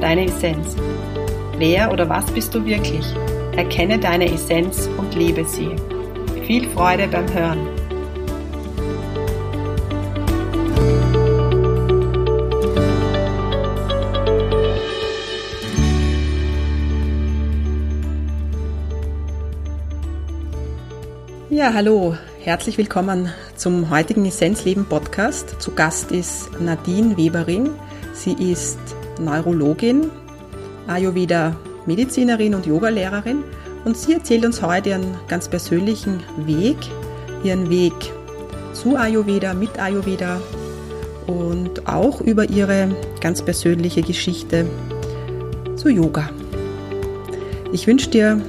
[0.00, 0.76] deine Essenz.
[1.58, 3.04] Wer oder was bist du wirklich?
[3.56, 5.70] Erkenne deine Essenz und lebe sie.
[6.46, 7.68] Viel Freude beim Hören.
[21.48, 25.56] Ja, hallo, herzlich willkommen zum heutigen Essenzleben Podcast.
[25.58, 27.70] Zu Gast ist Nadine Weberin.
[28.12, 30.10] Sie ist Neurologin,
[30.86, 33.42] Ayurveda-Medizinerin und Yogalehrerin
[33.84, 36.76] und sie erzählt uns heute ihren ganz persönlichen Weg,
[37.42, 37.94] ihren Weg
[38.72, 40.40] zu Ayurveda, mit Ayurveda
[41.26, 44.66] und auch über ihre ganz persönliche Geschichte
[45.76, 46.30] zu Yoga.
[47.72, 48.40] Ich wünsche dir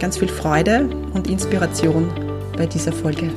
[0.00, 2.10] ganz viel Freude und Inspiration
[2.56, 3.30] bei dieser Folge.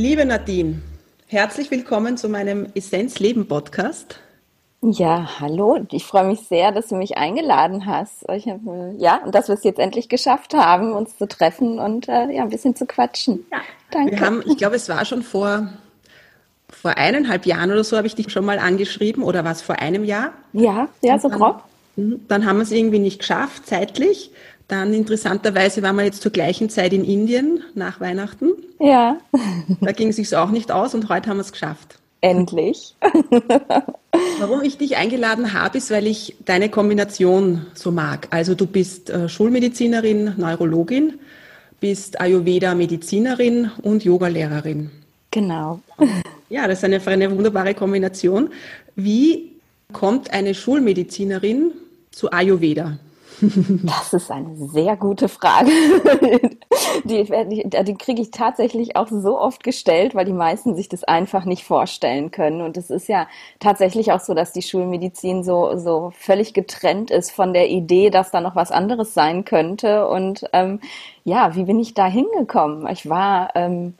[0.00, 0.80] Liebe Nadine,
[1.26, 4.20] herzlich willkommen zu meinem Essenz Leben Podcast.
[4.80, 5.84] Ja, hallo.
[5.90, 8.22] Ich freue mich sehr, dass du mich eingeladen hast.
[8.28, 8.60] Hab,
[8.96, 12.44] ja, und dass wir es jetzt endlich geschafft haben, uns zu treffen und äh, ja,
[12.44, 13.44] ein bisschen zu quatschen.
[13.50, 13.58] Ja.
[13.90, 14.12] Danke.
[14.12, 15.66] Wir haben, ich glaube, es war schon vor,
[16.70, 19.80] vor eineinhalb Jahren oder so, habe ich dich schon mal angeschrieben oder war es vor
[19.80, 20.32] einem Jahr?
[20.52, 21.64] Ja, ja, so grob.
[21.96, 22.20] Mhm.
[22.28, 24.30] Dann haben wir es irgendwie nicht geschafft, zeitlich.
[24.68, 28.50] Dann interessanterweise waren wir jetzt zur gleichen Zeit in Indien nach Weihnachten.
[28.78, 29.18] Ja.
[29.80, 31.98] Da ging es sich auch nicht aus und heute haben wir es geschafft.
[32.20, 32.94] Endlich.
[34.38, 38.28] Warum ich dich eingeladen habe, ist, weil ich deine Kombination so mag.
[38.30, 41.14] Also du bist äh, Schulmedizinerin, Neurologin,
[41.80, 44.90] bist Ayurveda-Medizinerin und Yogalehrerin.
[45.30, 45.80] Genau.
[46.50, 48.50] Ja, das ist eine, eine wunderbare Kombination.
[48.96, 49.52] Wie
[49.92, 51.72] kommt eine Schulmedizinerin
[52.10, 52.98] zu Ayurveda?
[53.40, 55.70] Das ist eine sehr gute Frage.
[57.04, 61.44] Die, die, kriege ich tatsächlich auch so oft gestellt, weil die meisten sich das einfach
[61.44, 62.60] nicht vorstellen können.
[62.60, 63.28] Und es ist ja
[63.60, 68.30] tatsächlich auch so, dass die Schulmedizin so, so völlig getrennt ist von der Idee, dass
[68.30, 70.08] da noch was anderes sein könnte.
[70.08, 70.80] Und ähm,
[71.24, 72.86] ja, wie bin ich da hingekommen?
[72.88, 73.94] Ich war ähm,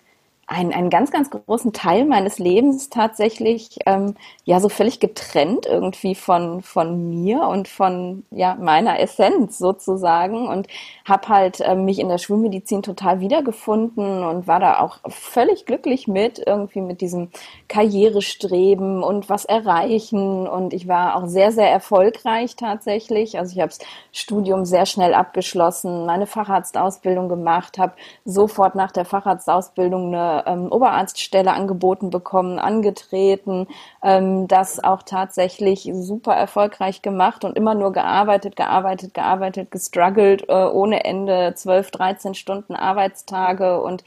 [0.49, 4.15] einen, einen ganz, ganz großen Teil meines Lebens tatsächlich ähm,
[4.45, 10.67] ja so völlig getrennt irgendwie von, von mir und von ja, meiner Essenz sozusagen und
[11.05, 16.09] habe halt äh, mich in der Schulmedizin total wiedergefunden und war da auch völlig glücklich
[16.09, 17.29] mit, irgendwie mit diesem
[17.69, 23.39] Karrierestreben und was erreichen und ich war auch sehr, sehr erfolgreich tatsächlich.
[23.39, 23.81] Also ich habe das
[24.13, 27.93] Studium sehr schnell abgeschlossen, meine Facharztausbildung gemacht, habe
[28.25, 33.67] sofort nach der Facharztausbildung eine ähm, Oberarztstelle angeboten bekommen, angetreten,
[34.03, 40.53] ähm, das auch tatsächlich super erfolgreich gemacht und immer nur gearbeitet, gearbeitet, gearbeitet, gestruggelt, äh,
[40.53, 44.05] ohne Ende, 12, 13 Stunden Arbeitstage und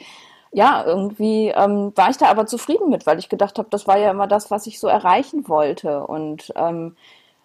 [0.53, 3.98] ja, irgendwie ähm, war ich da aber zufrieden mit, weil ich gedacht habe, das war
[3.98, 6.06] ja immer das, was ich so erreichen wollte.
[6.06, 6.98] Und ähm,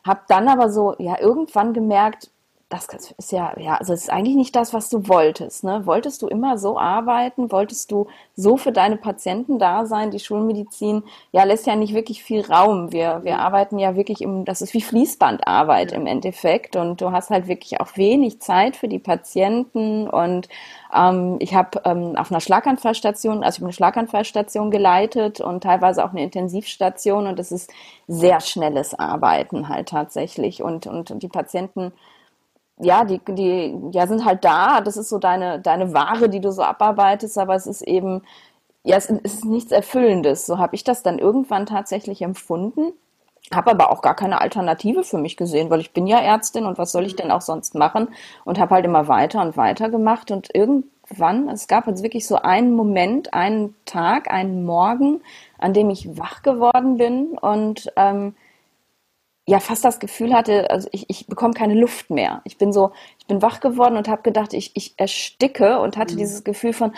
[0.04, 2.30] habe dann aber so, ja, irgendwann gemerkt,
[2.68, 5.62] das ist ja, ja, also es ist eigentlich nicht das, was du wolltest.
[5.62, 5.86] Ne?
[5.86, 7.52] Wolltest du immer so arbeiten?
[7.52, 10.10] Wolltest du so für deine Patienten da sein?
[10.10, 12.90] Die Schulmedizin ja lässt ja nicht wirklich viel Raum.
[12.90, 15.96] Wir, wir arbeiten ja wirklich im, das ist wie Fließbandarbeit ja.
[15.96, 20.48] im Endeffekt und du hast halt wirklich auch wenig Zeit für die Patienten und
[20.92, 26.04] ähm, ich habe ähm, auf einer Schlaganfallstation, also ich habe eine Schlaganfallstation geleitet und teilweise
[26.04, 27.72] auch eine Intensivstation und das ist
[28.08, 31.92] sehr schnelles Arbeiten halt tatsächlich und, und, und die Patienten
[32.78, 34.80] ja, die, die ja, sind halt da.
[34.80, 38.22] Das ist so deine, deine Ware, die du so abarbeitest, aber es ist eben,
[38.84, 40.46] ja, es ist nichts Erfüllendes.
[40.46, 42.92] So habe ich das dann irgendwann tatsächlich empfunden.
[43.54, 46.78] Habe aber auch gar keine Alternative für mich gesehen, weil ich bin ja Ärztin und
[46.78, 48.08] was soll ich denn auch sonst machen?
[48.44, 52.36] Und habe halt immer weiter und weiter gemacht und irgendwann, es gab jetzt wirklich so
[52.36, 55.20] einen Moment, einen Tag, einen Morgen,
[55.58, 58.34] an dem ich wach geworden bin und ähm,
[59.48, 62.40] ja fast das Gefühl hatte, also ich, ich bekomme keine Luft mehr.
[62.42, 62.90] Ich bin so,
[63.20, 66.18] ich bin wach geworden und habe gedacht, ich, ich ersticke und hatte mhm.
[66.18, 66.92] dieses Gefühl von,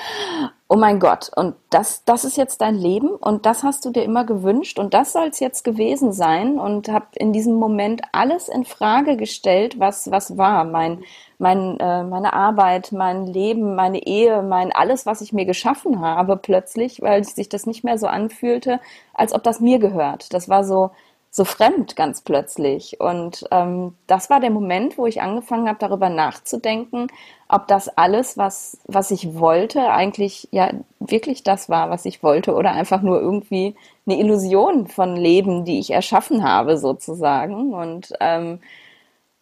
[0.66, 4.02] oh mein Gott, und das, das ist jetzt dein Leben und das hast du dir
[4.02, 8.48] immer gewünscht und das soll es jetzt gewesen sein und habe in diesem Moment alles
[8.48, 10.64] in Frage gestellt, was, was war.
[10.64, 11.04] Mein,
[11.36, 16.38] mein, äh, meine Arbeit, mein Leben, meine Ehe, mein alles, was ich mir geschaffen habe,
[16.38, 18.80] plötzlich, weil sich das nicht mehr so anfühlte,
[19.12, 20.32] als ob das mir gehört.
[20.32, 20.92] Das war so,
[21.30, 23.00] so fremd ganz plötzlich.
[23.00, 27.08] Und ähm, das war der Moment, wo ich angefangen habe, darüber nachzudenken,
[27.48, 30.70] ob das alles, was, was ich wollte, eigentlich ja
[31.00, 33.74] wirklich das war, was ich wollte, oder einfach nur irgendwie
[34.06, 37.74] eine Illusion von Leben, die ich erschaffen habe, sozusagen.
[37.74, 38.60] Und ähm,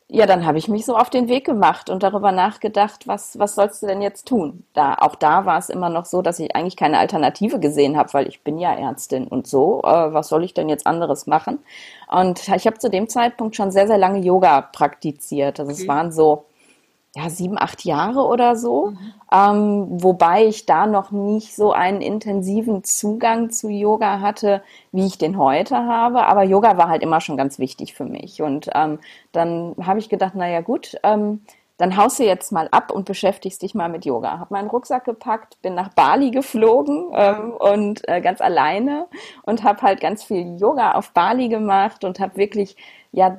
[0.09, 3.57] ja, dann habe ich mich so auf den Weg gemacht und darüber nachgedacht, was, was
[3.57, 4.65] sollst du denn jetzt tun?
[4.73, 8.15] Da, auch da war es immer noch so, dass ich eigentlich keine Alternative gesehen habe,
[8.15, 11.59] weil ich bin ja Ärztin und so, äh, was soll ich denn jetzt anderes machen?
[12.09, 15.59] Und ich habe zu dem Zeitpunkt schon sehr, sehr lange Yoga praktiziert.
[15.59, 15.83] Also okay.
[15.83, 16.45] es waren so
[17.17, 18.99] ja, sieben, acht Jahre oder so, mhm.
[19.33, 25.17] ähm, wobei ich da noch nicht so einen intensiven Zugang zu Yoga hatte, wie ich
[25.17, 26.27] den heute habe.
[26.27, 28.43] Aber Yoga war halt immer schon ganz wichtig für mich.
[28.43, 28.99] Und ähm,
[29.33, 31.41] dann habe ich gedacht, naja gut, ähm,
[31.79, 34.39] dann haust du jetzt mal ab und beschäftigst dich mal mit Yoga.
[34.39, 39.07] Habe meinen Rucksack gepackt, bin nach Bali geflogen ähm, und äh, ganz alleine
[39.43, 42.77] und habe halt ganz viel Yoga auf Bali gemacht und habe wirklich
[43.17, 43.35] ja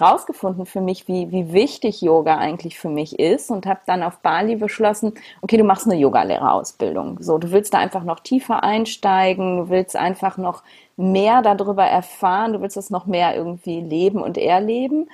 [0.00, 4.18] rausgefunden für mich, wie, wie wichtig Yoga eigentlich für mich ist und habe dann auf
[4.18, 7.18] Bali beschlossen, okay, du machst eine Yogalehrerausbildung.
[7.20, 10.64] So, du willst da einfach noch tiefer einsteigen, du willst einfach noch
[10.96, 15.06] mehr darüber erfahren, du willst es noch mehr irgendwie leben und erleben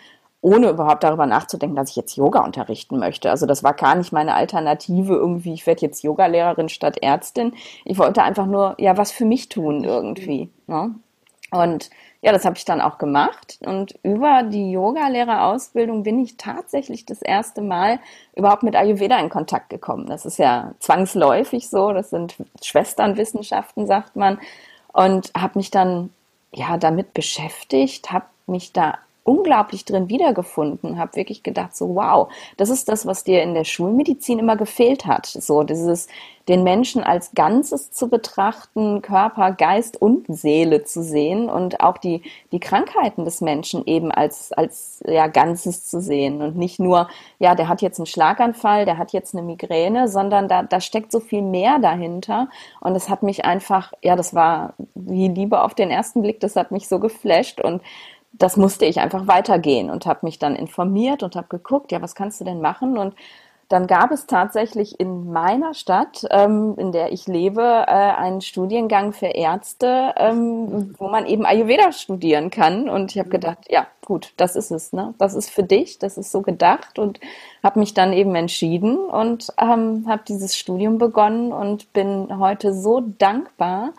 [0.42, 3.30] ohne überhaupt darüber nachzudenken, dass ich jetzt Yoga unterrichten möchte.
[3.30, 7.52] Also das war gar nicht meine Alternative irgendwie, ich werde jetzt Yogalehrerin statt Ärztin.
[7.84, 10.48] Ich wollte einfach nur, ja, was für mich tun irgendwie.
[10.66, 10.94] Ne?
[11.50, 11.90] Und
[12.22, 13.58] ja, das habe ich dann auch gemacht.
[13.64, 17.98] Und über die Yogalehrerausbildung bin ich tatsächlich das erste Mal
[18.36, 20.06] überhaupt mit Ayurveda in Kontakt gekommen.
[20.06, 21.92] Das ist ja zwangsläufig so.
[21.92, 24.38] Das sind Schwesternwissenschaften, sagt man.
[24.92, 26.10] Und habe mich dann
[26.52, 32.70] ja damit beschäftigt, habe mich da unglaublich drin wiedergefunden, habe wirklich gedacht, so wow, das
[32.70, 35.26] ist das, was dir in der Schulmedizin immer gefehlt hat.
[35.26, 36.08] So dieses,
[36.48, 42.22] den Menschen als Ganzes zu betrachten, Körper, Geist und Seele zu sehen und auch die,
[42.50, 47.08] die Krankheiten des Menschen eben als, als ja, Ganzes zu sehen und nicht nur,
[47.38, 51.12] ja, der hat jetzt einen Schlaganfall, der hat jetzt eine Migräne, sondern da, da steckt
[51.12, 52.48] so viel mehr dahinter
[52.80, 56.56] und es hat mich einfach, ja, das war wie Liebe auf den ersten Blick, das
[56.56, 57.80] hat mich so geflasht und
[58.32, 62.14] das musste ich einfach weitergehen und habe mich dann informiert und habe geguckt, ja, was
[62.14, 62.96] kannst du denn machen?
[62.96, 63.14] Und
[63.70, 69.12] dann gab es tatsächlich in meiner Stadt, ähm, in der ich lebe, äh, einen Studiengang
[69.12, 72.88] für Ärzte, ähm, wo man eben Ayurveda studieren kann.
[72.88, 74.92] Und ich habe gedacht, ja, gut, das ist es.
[74.92, 75.14] Ne?
[75.18, 76.98] Das ist für dich, das ist so gedacht.
[76.98, 77.20] Und
[77.62, 83.00] habe mich dann eben entschieden und ähm, habe dieses Studium begonnen und bin heute so
[83.00, 83.92] dankbar,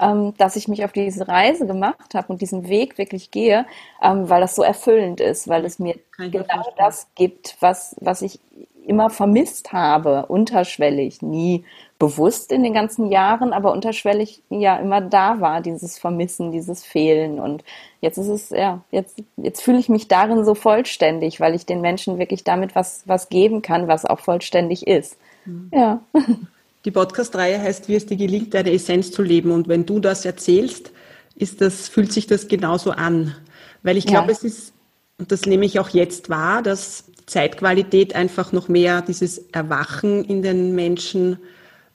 [0.00, 3.66] ähm, dass ich mich auf diese Reise gemacht habe und diesen Weg wirklich gehe,
[4.02, 8.40] ähm, weil das so erfüllend ist, weil es mir genau das gibt, was, was ich
[8.86, 11.64] immer vermisst habe, unterschwellig, nie
[11.98, 17.38] bewusst in den ganzen Jahren, aber unterschwellig ja immer da war, dieses Vermissen, dieses Fehlen.
[17.38, 17.64] Und
[18.00, 21.80] jetzt ist es, ja, jetzt, jetzt fühle ich mich darin so vollständig, weil ich den
[21.80, 25.16] Menschen wirklich damit was, was geben kann, was auch vollständig ist.
[25.46, 25.70] Mhm.
[25.72, 26.00] Ja.
[26.84, 29.50] Die Podcast-Reihe heißt, wie es dir gelingt, deine Essenz zu leben.
[29.50, 30.90] Und wenn du das erzählst,
[31.34, 33.34] ist das, fühlt sich das genauso an.
[33.82, 34.32] Weil ich glaube, ja.
[34.32, 34.72] es ist,
[35.18, 40.42] und das nehme ich auch jetzt wahr, dass Zeitqualität einfach noch mehr dieses Erwachen in
[40.42, 41.38] den Menschen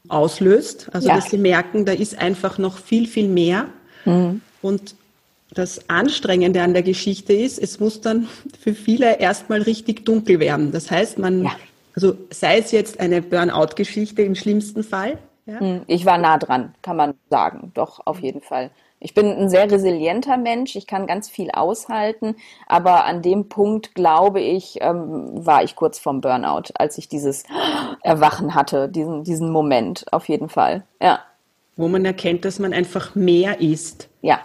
[0.08, 0.90] auslöst.
[0.92, 1.16] Also, ja.
[1.16, 3.68] dass sie merken, da ist einfach noch viel, viel mehr.
[4.06, 4.42] Mhm.
[4.62, 4.96] Und
[5.52, 8.28] das Anstrengende an der Geschichte ist, es muss dann
[8.60, 10.72] für viele erstmal richtig dunkel werden.
[10.72, 11.52] Das heißt, man ja.
[11.96, 15.18] Also sei es jetzt eine Burnout-Geschichte im schlimmsten Fall.
[15.46, 15.60] Ja?
[15.60, 17.72] Hm, ich war nah dran, kann man sagen.
[17.74, 18.72] Doch, auf jeden Fall.
[19.02, 22.36] Ich bin ein sehr resilienter Mensch, ich kann ganz viel aushalten,
[22.68, 27.46] aber an dem Punkt, glaube ich, ähm, war ich kurz vorm Burnout, als ich dieses
[28.04, 30.84] Erwachen hatte, diesen, diesen Moment, auf jeden Fall.
[31.02, 31.20] Ja.
[31.78, 34.10] Wo man erkennt, dass man einfach mehr ist.
[34.22, 34.42] Ja.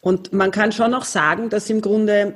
[0.00, 2.34] Und man kann schon auch sagen, dass im Grunde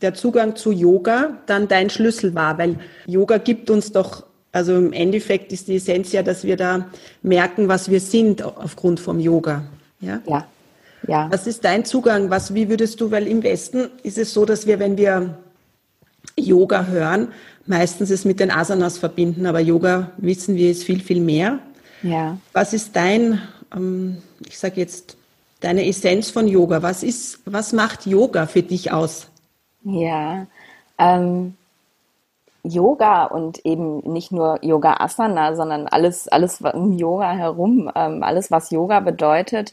[0.00, 4.92] der Zugang zu Yoga dann dein Schlüssel war, weil Yoga gibt uns doch, also im
[4.92, 6.86] Endeffekt ist die Essenz ja, dass wir da
[7.22, 9.64] merken, was wir sind aufgrund vom Yoga.
[10.00, 10.20] Ja.
[10.26, 10.46] ja.
[11.06, 11.28] ja.
[11.30, 12.30] Was ist dein Zugang?
[12.30, 15.38] Was, wie würdest du, weil im Westen ist es so, dass wir, wenn wir
[16.36, 17.28] Yoga hören,
[17.66, 21.58] meistens es mit den Asanas verbinden, aber Yoga wissen wir ist viel, viel mehr.
[22.02, 22.38] Ja.
[22.52, 23.40] Was ist dein,
[23.74, 25.16] ähm, ich sage jetzt,
[25.60, 26.82] deine Essenz von Yoga?
[26.82, 29.28] Was ist, was macht Yoga für dich aus?
[29.84, 30.46] Ja,
[30.98, 31.56] ähm,
[32.64, 38.50] Yoga und eben nicht nur Yoga Asana, sondern alles, alles um Yoga herum, ähm, alles,
[38.50, 39.72] was Yoga bedeutet,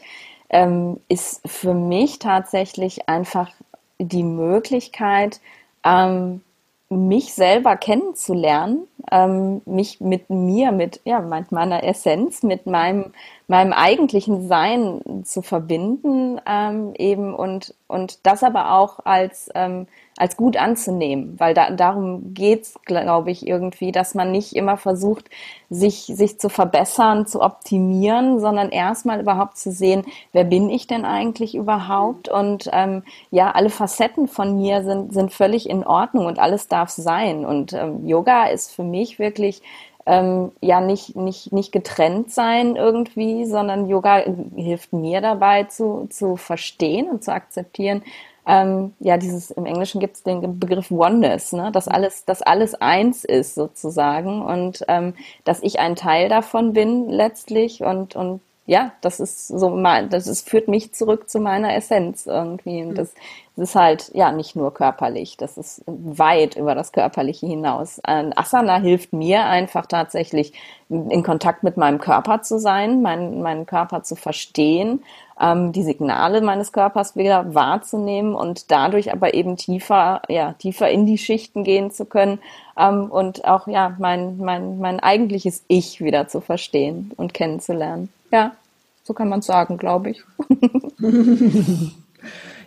[0.50, 3.52] ähm, ist für mich tatsächlich einfach
[4.00, 5.40] die Möglichkeit,
[5.84, 6.42] ähm,
[6.90, 13.14] mich selber kennenzulernen, ähm, mich mit mir, mit ja, meiner Essenz, mit meinem
[13.48, 19.88] meinem eigentlichen Sein zu verbinden, ähm, eben und und das aber auch als ähm,
[20.20, 25.30] als gut anzunehmen, weil da, darum geht's, glaube ich, irgendwie, dass man nicht immer versucht,
[25.70, 31.06] sich, sich zu verbessern, zu optimieren, sondern erstmal überhaupt zu sehen, wer bin ich denn
[31.06, 32.28] eigentlich überhaupt?
[32.28, 36.90] Und ähm, ja, alle Facetten von mir sind, sind völlig in Ordnung und alles darf
[36.90, 37.46] sein.
[37.46, 39.62] Und ähm, Yoga ist für mich wirklich
[40.06, 44.24] ähm, ja nicht, nicht, nicht getrennt sein irgendwie, sondern Yoga
[44.56, 48.02] hilft mir dabei zu, zu verstehen und zu akzeptieren,
[48.48, 51.72] ähm, ja, dieses, im Englischen gibt es den Begriff Oneness, ne?
[51.72, 57.10] dass alles, dass alles eins ist sozusagen und ähm, dass ich ein Teil davon bin
[57.10, 61.74] letztlich und, und ja, das ist so mal, das ist, führt mich zurück zu meiner
[61.76, 62.84] Essenz irgendwie.
[62.84, 63.16] Und das,
[63.56, 65.38] das ist halt, ja, nicht nur körperlich.
[65.38, 68.00] Das ist weit über das Körperliche hinaus.
[68.04, 70.54] Ein Asana hilft mir einfach tatsächlich
[70.88, 75.04] in Kontakt mit meinem Körper zu sein, meinen, meinen Körper zu verstehen,
[75.40, 81.06] ähm, die Signale meines Körpers wieder wahrzunehmen und dadurch aber eben tiefer, ja, tiefer in
[81.06, 82.40] die Schichten gehen zu können
[82.78, 88.10] ähm, und auch, ja, mein, mein, mein eigentliches Ich wieder zu verstehen und kennenzulernen.
[88.32, 88.54] Ja,
[89.04, 90.24] so kann man sagen, glaube ich.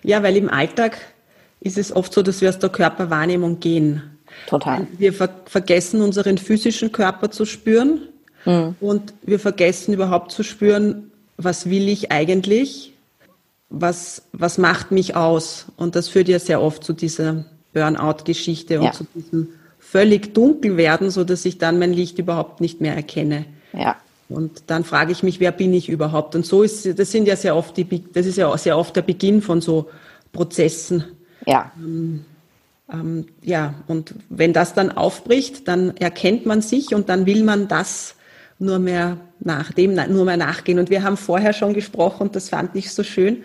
[0.02, 0.98] ja, weil im Alltag
[1.60, 4.02] ist es oft so, dass wir aus der Körperwahrnehmung gehen.
[4.46, 4.86] Total.
[4.98, 8.08] Wir ver vergessen unseren physischen Körper zu spüren
[8.44, 8.74] mhm.
[8.80, 11.11] und wir vergessen überhaupt zu spüren,
[11.44, 12.92] was will ich eigentlich,
[13.68, 15.66] was, was macht mich aus.
[15.76, 18.92] Und das führt ja sehr oft zu dieser Burnout-Geschichte und ja.
[18.92, 23.46] zu diesem völlig dunkel werden, so dass ich dann mein Licht überhaupt nicht mehr erkenne.
[23.72, 23.96] Ja.
[24.28, 26.34] Und dann frage ich mich, wer bin ich überhaupt?
[26.34, 29.02] Und so ist, das sind ja sehr oft die, das ist ja sehr oft der
[29.02, 29.90] Beginn von so
[30.32, 31.04] Prozessen.
[31.46, 31.72] Ja.
[31.76, 32.24] Ähm,
[32.90, 37.68] ähm, ja, und wenn das dann aufbricht, dann erkennt man sich und dann will man
[37.68, 38.14] das
[38.62, 40.78] nur mehr nach dem, nur mehr nachgehen.
[40.78, 43.44] Und wir haben vorher schon gesprochen und das fand ich so schön.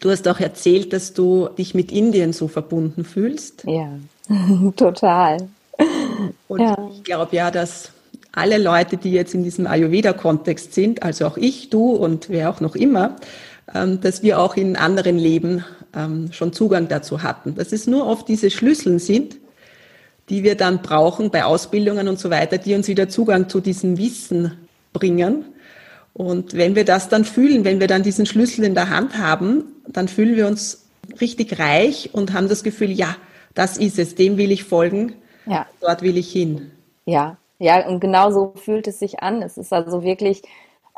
[0.00, 3.64] Du hast auch erzählt, dass du dich mit Indien so verbunden fühlst.
[3.64, 3.90] Ja,
[4.76, 5.48] total.
[6.48, 6.76] Und ja.
[6.92, 7.92] ich glaube ja, dass
[8.32, 12.60] alle Leute, die jetzt in diesem Ayurveda-Kontext sind, also auch ich, du und wer auch
[12.60, 13.16] noch immer,
[13.74, 17.54] ähm, dass wir auch in anderen Leben ähm, schon Zugang dazu hatten.
[17.54, 19.36] Dass es nur oft diese Schlüsseln sind,
[20.28, 23.98] die wir dann brauchen bei Ausbildungen und so weiter, die uns wieder Zugang zu diesem
[23.98, 24.58] Wissen
[24.92, 25.44] bringen.
[26.14, 29.64] Und wenn wir das dann fühlen, wenn wir dann diesen Schlüssel in der Hand haben,
[29.86, 30.86] dann fühlen wir uns
[31.20, 33.16] richtig reich und haben das Gefühl, ja,
[33.54, 35.14] das ist es, dem will ich folgen,
[35.46, 35.66] ja.
[35.80, 36.70] dort will ich hin.
[37.06, 39.42] Ja, ja, und genau so fühlt es sich an.
[39.42, 40.42] Es ist also wirklich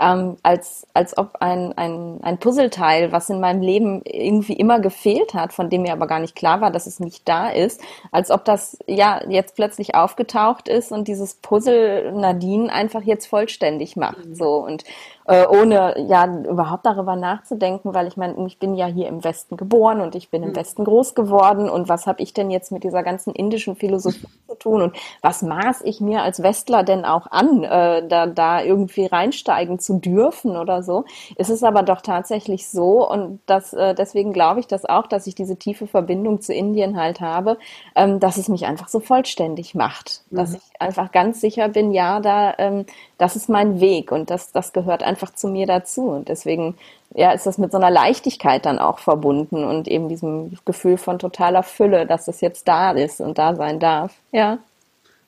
[0.01, 5.35] ähm, als, als ob ein, ein, ein Puzzleteil, was in meinem Leben irgendwie immer gefehlt
[5.35, 8.31] hat, von dem mir aber gar nicht klar war, dass es nicht da ist, als
[8.31, 14.25] ob das ja jetzt plötzlich aufgetaucht ist und dieses Puzzle Nadine einfach jetzt vollständig macht.
[14.25, 14.35] Mhm.
[14.35, 14.85] So und
[15.31, 19.57] äh, ohne ja überhaupt darüber nachzudenken, weil ich meine, ich bin ja hier im Westen
[19.57, 20.57] geboren und ich bin im mhm.
[20.57, 24.57] Westen groß geworden und was habe ich denn jetzt mit dieser ganzen indischen Philosophie zu
[24.57, 29.07] tun und was maß ich mir als Westler denn auch an, äh, da, da irgendwie
[29.07, 31.05] reinsteigen zu dürfen oder so.
[31.37, 35.29] Es ist aber doch tatsächlich so und das, äh, deswegen glaube ich das auch, dass
[35.29, 37.57] ich diese tiefe Verbindung zu Indien halt habe,
[37.95, 40.37] ähm, dass es mich einfach so vollständig macht, mhm.
[40.39, 42.85] dass ich einfach ganz sicher bin, ja, da, ähm,
[43.21, 46.09] das ist mein Weg und das, das gehört einfach zu mir dazu.
[46.09, 46.77] Und deswegen
[47.15, 51.19] ja, ist das mit so einer Leichtigkeit dann auch verbunden und eben diesem Gefühl von
[51.19, 54.15] totaler Fülle, dass es jetzt da ist und da sein darf.
[54.33, 54.59] Ja.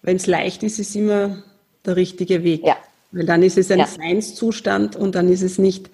[0.01, 1.43] Wenn es leicht ist, ist immer
[1.85, 2.65] der richtige Weg.
[2.65, 2.77] Ja.
[3.11, 3.87] Weil dann ist es ein ja.
[3.87, 5.91] Seinszustand und dann ist es nicht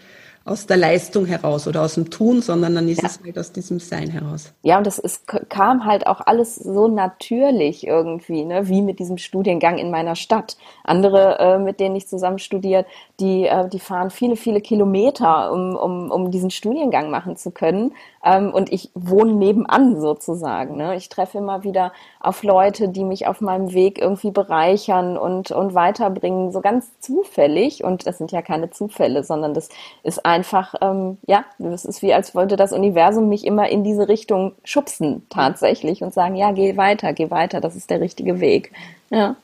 [0.48, 3.08] aus der Leistung heraus oder aus dem Tun, sondern dann ist ja.
[3.08, 4.52] es halt aus diesem Sein heraus.
[4.62, 9.18] Ja, und das ist, kam halt auch alles so natürlich irgendwie, ne, wie mit diesem
[9.18, 10.56] Studiengang in meiner Stadt.
[10.84, 12.86] Andere, äh, mit denen ich zusammen studiert,
[13.20, 17.92] die, äh, die fahren viele, viele Kilometer, um, um, um diesen Studiengang machen zu können.
[18.24, 20.76] Ähm, und ich wohne nebenan sozusagen.
[20.76, 20.96] Ne?
[20.96, 25.74] Ich treffe immer wieder auf Leute, die mich auf meinem Weg irgendwie bereichern und, und
[25.74, 27.84] weiterbringen, so ganz zufällig.
[27.84, 29.68] Und das sind ja keine Zufälle, sondern das
[30.02, 34.08] ist einfach, ähm, ja, das ist wie, als wollte das Universum mich immer in diese
[34.08, 38.72] Richtung schubsen tatsächlich und sagen, ja, geh weiter, geh weiter, das ist der richtige Weg.
[39.10, 39.36] Ja.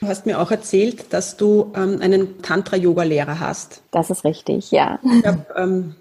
[0.00, 3.82] Du hast mir auch erzählt, dass du ähm, einen Tantra-Yoga-Lehrer hast.
[3.90, 4.98] Das ist richtig, ja.
[5.02, 5.94] Ich hab, ähm,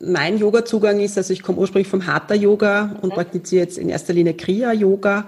[0.00, 3.14] mein Yoga-Zugang ist, also ich komme ursprünglich vom Hatha-Yoga und mhm.
[3.14, 5.26] praktiziere jetzt in erster Linie Kriya-Yoga.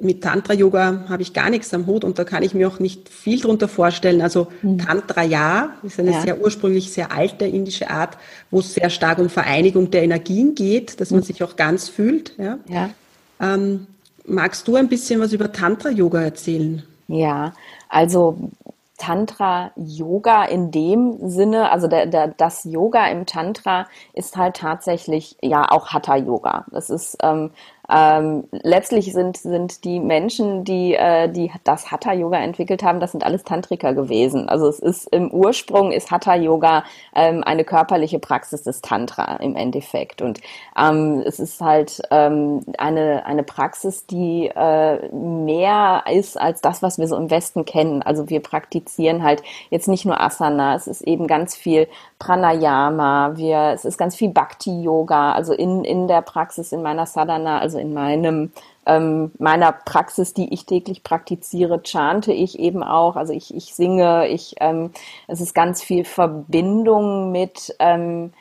[0.00, 3.08] Mit Tantra-Yoga habe ich gar nichts am Hut und da kann ich mir auch nicht
[3.08, 4.22] viel drunter vorstellen.
[4.22, 4.78] Also mhm.
[4.78, 6.20] Tantra ja ist eine ja.
[6.22, 8.16] sehr ursprünglich sehr alte indische Art,
[8.50, 11.24] wo es sehr stark um Vereinigung der Energien geht, dass man mhm.
[11.24, 12.34] sich auch ganz fühlt.
[12.38, 12.58] Ja.
[12.68, 12.90] ja.
[13.40, 13.86] Ähm,
[14.24, 16.82] magst du ein bisschen was über Tantra-Yoga erzählen?
[17.08, 17.52] Ja,
[17.88, 18.50] also
[19.02, 25.36] Tantra Yoga in dem Sinne, also der, der, das Yoga im Tantra ist halt tatsächlich
[25.42, 26.66] ja auch Hatha Yoga.
[26.70, 27.50] Das ist ähm,
[27.94, 33.24] ähm, letztlich sind, sind die Menschen, die, äh, die das Hatha-Yoga entwickelt haben, das sind
[33.24, 34.48] alles Tantriker gewesen.
[34.48, 36.84] Also es ist im Ursprung ist Hatha-Yoga
[37.14, 40.22] ähm, eine körperliche Praxis des Tantra im Endeffekt.
[40.22, 40.40] Und
[40.78, 46.98] ähm, es ist halt ähm, eine, eine Praxis, die äh, mehr ist als das, was
[46.98, 48.02] wir so im Westen kennen.
[48.02, 51.88] Also wir praktizieren halt jetzt nicht nur Asana, es ist eben ganz viel
[52.22, 57.58] Pranayama, wir, es ist ganz viel Bhakti-Yoga, also in, in der Praxis, in meiner Sadhana,
[57.58, 58.52] also in meinem
[58.86, 63.16] ähm, meiner Praxis, die ich täglich praktiziere, chante ich eben auch.
[63.16, 64.92] Also ich, ich singe, ich ähm,
[65.26, 68.32] es ist ganz viel Verbindung mit ähm,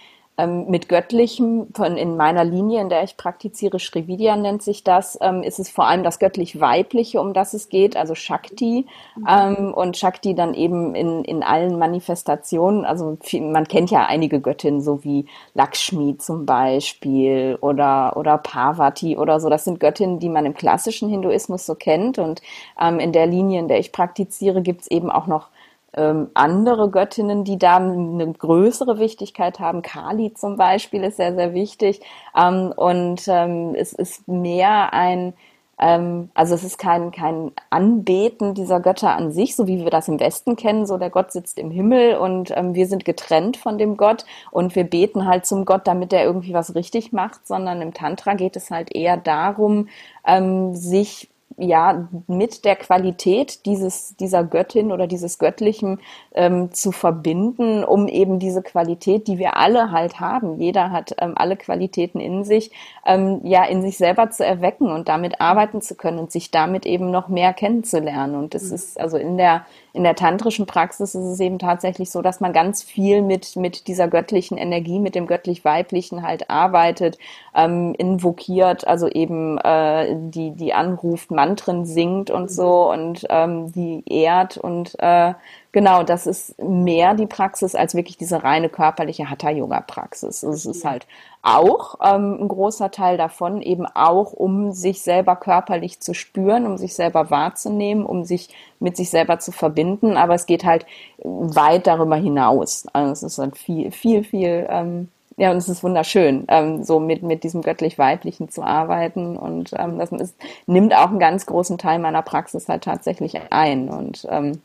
[0.41, 5.17] ähm, mit Göttlichem, von in meiner Linie, in der ich praktiziere, Srividya nennt sich das,
[5.21, 8.87] ähm, ist es vor allem das göttlich-weibliche, um das es geht, also Shakti.
[9.27, 14.41] Ähm, und Shakti dann eben in, in allen Manifestationen, also viel, man kennt ja einige
[14.41, 19.49] Göttinnen, so wie Lakshmi zum Beispiel oder, oder Parvati oder so.
[19.49, 22.17] Das sind Göttinnen, die man im klassischen Hinduismus so kennt.
[22.17, 22.41] Und
[22.81, 25.49] ähm, in der Linie, in der ich praktiziere, gibt es eben auch noch
[25.93, 29.81] ähm, andere Göttinnen, die da eine größere Wichtigkeit haben.
[29.81, 32.01] Kali zum Beispiel ist sehr, sehr wichtig.
[32.37, 35.33] Ähm, und ähm, es ist mehr ein,
[35.79, 40.07] ähm, also es ist kein, kein Anbeten dieser Götter an sich, so wie wir das
[40.07, 43.77] im Westen kennen, so der Gott sitzt im Himmel und ähm, wir sind getrennt von
[43.77, 47.81] dem Gott und wir beten halt zum Gott, damit er irgendwie was richtig macht, sondern
[47.81, 49.89] im Tantra geht es halt eher darum,
[50.25, 55.99] ähm, sich ja mit der Qualität dieses dieser Göttin oder dieses Göttlichen
[56.33, 61.33] ähm, zu verbinden, um eben diese Qualität, die wir alle halt haben, jeder hat ähm,
[61.35, 62.71] alle Qualitäten in sich,
[63.05, 66.85] ähm, ja in sich selber zu erwecken und damit arbeiten zu können und sich damit
[66.85, 68.35] eben noch mehr kennenzulernen.
[68.35, 68.75] Und das mhm.
[68.75, 72.53] ist also in der in der tantrischen Praxis ist es eben tatsächlich so, dass man
[72.53, 77.17] ganz viel mit, mit dieser göttlichen Energie, mit dem göttlich-weiblichen halt arbeitet,
[77.55, 84.03] ähm, invokiert, also eben äh, die, die anruft, Mantren singt und so und ähm, die
[84.05, 85.33] ehrt und äh,
[85.73, 90.43] Genau, das ist mehr die Praxis als wirklich diese reine körperliche Hatha-Yoga-Praxis.
[90.43, 91.07] Es ist halt
[91.43, 96.77] auch ähm, ein großer Teil davon, eben auch, um sich selber körperlich zu spüren, um
[96.77, 98.49] sich selber wahrzunehmen, um sich
[98.81, 100.17] mit sich selber zu verbinden.
[100.17, 100.85] Aber es geht halt
[101.23, 102.85] weit darüber hinaus.
[102.91, 104.67] Also es ist halt viel, viel, viel.
[104.69, 105.07] Ähm,
[105.37, 109.37] ja, und es ist wunderschön, ähm, so mit, mit diesem göttlich-weiblichen zu arbeiten.
[109.37, 110.35] Und ähm, das ist,
[110.67, 113.89] nimmt auch einen ganz großen Teil meiner Praxis halt tatsächlich ein.
[113.89, 114.61] Und ähm,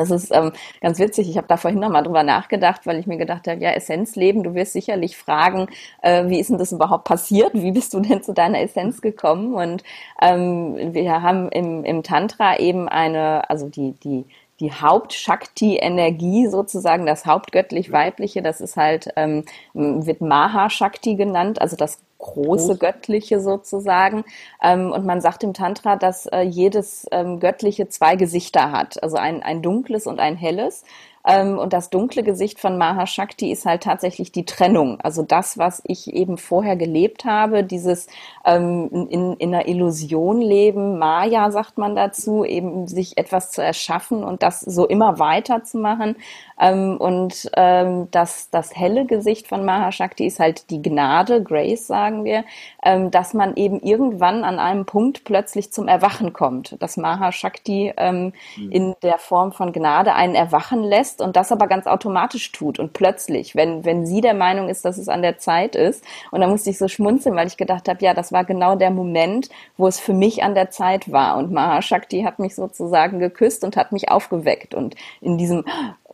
[0.00, 1.28] das ist ähm, ganz witzig.
[1.28, 4.54] Ich habe da vorhin nochmal drüber nachgedacht, weil ich mir gedacht habe, ja, Essenzleben, du
[4.54, 5.68] wirst sicherlich fragen,
[6.02, 7.52] äh, wie ist denn das überhaupt passiert?
[7.54, 9.54] Wie bist du denn zu deiner Essenz gekommen?
[9.54, 9.82] Und
[10.20, 14.24] ähm, wir haben im, im Tantra eben eine, also die, die,
[14.60, 22.78] die Haupt-Shakti-Energie sozusagen, das Hauptgöttlich-Weibliche, das ist halt, ähm, wird Maha-Shakti genannt, also das große
[22.78, 24.24] Göttliche sozusagen.
[24.62, 29.18] Ähm, und man sagt im Tantra, dass äh, jedes ähm, Göttliche zwei Gesichter hat, also
[29.18, 30.84] ein, ein dunkles und ein helles.
[31.24, 34.98] Ähm, und das dunkle Gesicht von Mahashakti ist halt tatsächlich die Trennung.
[35.02, 38.08] Also das, was ich eben vorher gelebt habe, dieses
[38.44, 44.24] ähm, in, in einer Illusion leben, Maya sagt man dazu, eben sich etwas zu erschaffen
[44.24, 46.16] und das so immer weiter zu machen.
[46.58, 52.24] Ähm, und ähm, das, das helle Gesicht von Mahashakti ist halt die Gnade, Grace sagen
[52.24, 52.44] wir,
[52.82, 56.76] ähm, dass man eben irgendwann an einem Punkt plötzlich zum Erwachen kommt.
[56.82, 58.70] Dass Mahashakti ähm, mhm.
[58.70, 62.92] in der Form von Gnade einen erwachen lässt und das aber ganz automatisch tut und
[62.92, 66.04] plötzlich, wenn, wenn sie der Meinung ist, dass es an der Zeit ist.
[66.30, 68.90] Und da musste ich so schmunzeln, weil ich gedacht habe, ja, das war genau der
[68.90, 71.36] Moment, wo es für mich an der Zeit war.
[71.36, 74.74] Und Mahashakti hat mich sozusagen geküsst und hat mich aufgeweckt.
[74.74, 75.64] Und in diesem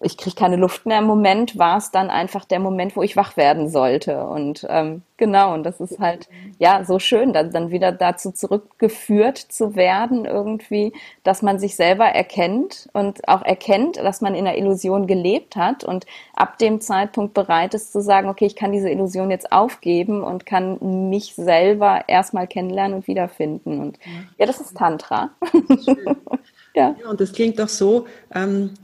[0.00, 3.16] ich kriege keine Luft mehr im Moment, war es dann einfach der Moment, wo ich
[3.16, 4.24] wach werden sollte.
[4.26, 9.38] Und ähm, genau, und das ist halt ja so schön, dann, dann wieder dazu zurückgeführt
[9.38, 10.92] zu werden, irgendwie,
[11.24, 15.82] dass man sich selber erkennt und auch erkennt, dass man in einer Illusion gelebt hat
[15.82, 20.22] und ab dem Zeitpunkt bereit ist zu sagen, okay, ich kann diese Illusion jetzt aufgeben
[20.22, 23.80] und kann mich selber erstmal kennenlernen und wiederfinden.
[23.80, 23.98] Und
[24.38, 25.30] ja, das ist Tantra.
[26.74, 26.94] ja.
[27.00, 27.10] ja.
[27.10, 28.06] und das klingt auch so.
[28.32, 28.74] Ähm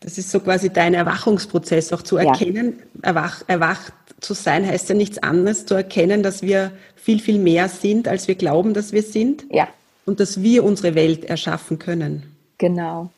[0.00, 3.10] das ist so quasi dein Erwachungsprozess, auch zu erkennen, ja.
[3.10, 7.68] erwach, erwacht zu sein, heißt ja nichts anderes, zu erkennen, dass wir viel, viel mehr
[7.68, 9.46] sind, als wir glauben, dass wir sind.
[9.50, 9.68] Ja.
[10.04, 12.22] Und dass wir unsere Welt erschaffen können.
[12.58, 13.10] Genau.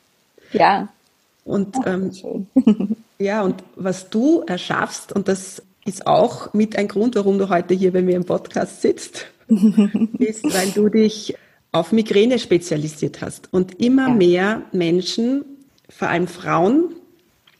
[0.51, 0.89] Ja.
[1.45, 2.11] Und ähm,
[3.19, 7.73] ja, und was du erschaffst, und das ist auch mit ein Grund, warum du heute
[7.73, 11.35] hier bei mir im Podcast sitzt, ist, weil du dich
[11.71, 14.13] auf Migräne spezialisiert hast und immer ja.
[14.13, 15.45] mehr Menschen,
[15.89, 16.95] vor allem Frauen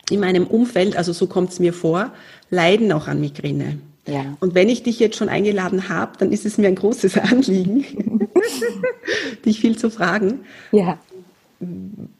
[0.09, 2.11] in meinem Umfeld, also so kommt es mir vor,
[2.49, 3.79] leiden auch an Migräne.
[4.07, 4.37] Ja.
[4.39, 8.27] Und wenn ich dich jetzt schon eingeladen habe, dann ist es mir ein großes Anliegen,
[9.45, 10.41] dich viel zu fragen.
[10.71, 10.97] Ja.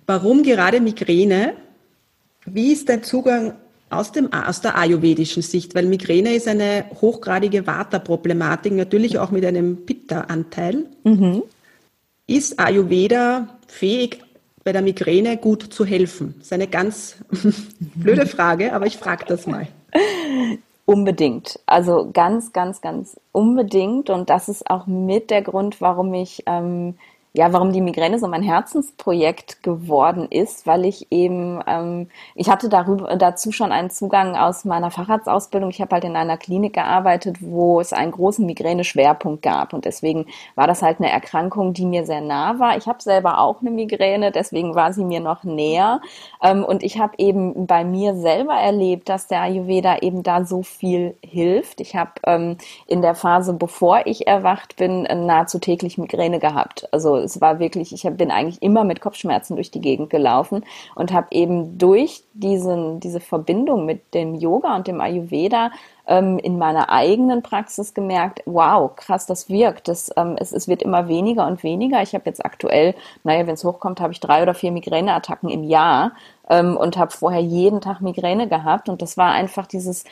[0.06, 1.54] Warum gerade Migräne?
[2.46, 3.54] Wie ist dein Zugang
[3.90, 5.76] aus, dem, aus der ayurvedischen Sicht?
[5.76, 10.86] Weil Migräne ist eine hochgradige Vata-Problematik, natürlich auch mit einem Pitta-Anteil.
[11.04, 11.44] Mhm.
[12.28, 14.20] Ist Ayurveda fähig,
[14.64, 16.36] bei der Migräne gut zu helfen?
[16.38, 17.18] Das ist eine ganz
[17.80, 19.68] blöde Frage, aber ich frage das mal.
[20.86, 21.60] Unbedingt.
[21.66, 24.10] Also ganz, ganz, ganz unbedingt.
[24.10, 26.96] Und das ist auch mit der Grund, warum ich ähm,
[27.34, 32.70] ja, warum die Migräne so mein Herzensprojekt geworden ist, weil ich eben, ähm, ich hatte
[32.70, 35.70] darüber, dazu schon einen Zugang aus meiner Facharztausbildung.
[35.70, 40.26] Ich habe halt in einer Klinik gearbeitet, wo es einen großen Migräne-Schwerpunkt gab und deswegen
[40.56, 42.78] war das halt eine Erkrankung, die mir sehr nah war.
[42.78, 46.02] Ich habe selber auch eine Migräne, deswegen war sie mir noch näher
[46.42, 50.64] ähm, und ich habe eben bei mir selber erlebt, dass der Ayurveda eben da so
[50.64, 51.80] viel hilft.
[51.80, 56.92] Ich habe ähm, in der Phase, bevor ich erwacht bin, nahezu täglich Migräne gehabt.
[56.92, 60.64] Also es war wirklich, ich bin eigentlich immer mit Kopfschmerzen durch die Gegend gelaufen
[60.96, 65.72] und habe eben durch diesen, diese Verbindung mit dem Yoga und dem Ayurveda
[66.08, 69.88] ähm, in meiner eigenen Praxis gemerkt, wow, krass, das wirkt.
[69.88, 72.02] Das, ähm, es, es wird immer weniger und weniger.
[72.02, 75.64] Ich habe jetzt aktuell, naja, wenn es hochkommt, habe ich drei oder vier Migräneattacken im
[75.64, 76.14] Jahr
[76.50, 78.90] ähm, und habe vorher jeden Tag Migräne gehabt.
[78.90, 80.04] Und das war einfach dieses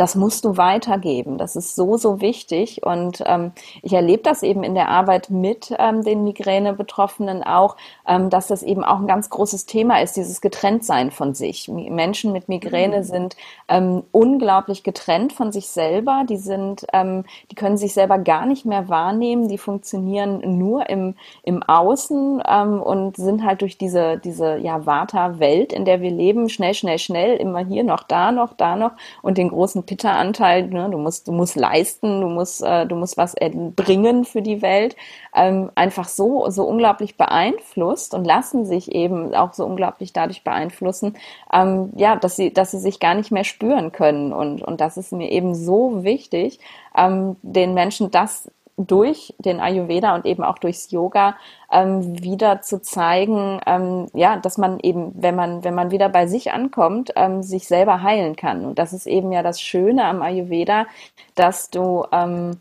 [0.00, 1.36] das musst du weitergeben.
[1.36, 2.86] Das ist so, so wichtig.
[2.86, 7.76] Und ähm, ich erlebe das eben in der Arbeit mit ähm, den Migräne-Betroffenen auch,
[8.08, 11.68] ähm, dass das eben auch ein ganz großes Thema ist, dieses Getrenntsein von sich.
[11.68, 13.02] Menschen mit Migräne mhm.
[13.02, 13.36] sind
[13.68, 16.24] ähm, unglaublich getrennt von sich selber.
[16.26, 19.48] Die sind, ähm, die können sich selber gar nicht mehr wahrnehmen.
[19.48, 25.74] Die funktionieren nur im, im Außen ähm, und sind halt durch diese, diese ja, Vata-Welt,
[25.74, 29.36] in der wir leben, schnell, schnell, schnell, immer hier noch, da noch, da noch und
[29.36, 30.88] den großen Pitta-Anteil, ne?
[30.88, 33.34] du musst, du musst leisten, du musst, äh, du musst was
[33.74, 34.94] bringen für die Welt,
[35.34, 41.16] ähm, einfach so, so unglaublich beeinflusst und lassen sich eben auch so unglaublich dadurch beeinflussen,
[41.52, 44.32] ähm, ja, dass sie, dass sie sich gar nicht mehr spüren können.
[44.32, 46.60] Und, und das ist mir eben so wichtig,
[46.96, 48.48] ähm, den Menschen das
[48.86, 51.36] durch den Ayurveda und eben auch durchs Yoga
[51.70, 56.26] ähm, wieder zu zeigen, ähm, ja, dass man eben, wenn man, wenn man wieder bei
[56.26, 58.64] sich ankommt, ähm, sich selber heilen kann.
[58.64, 60.86] Und das ist eben ja das Schöne am Ayurveda,
[61.34, 62.60] dass du ähm,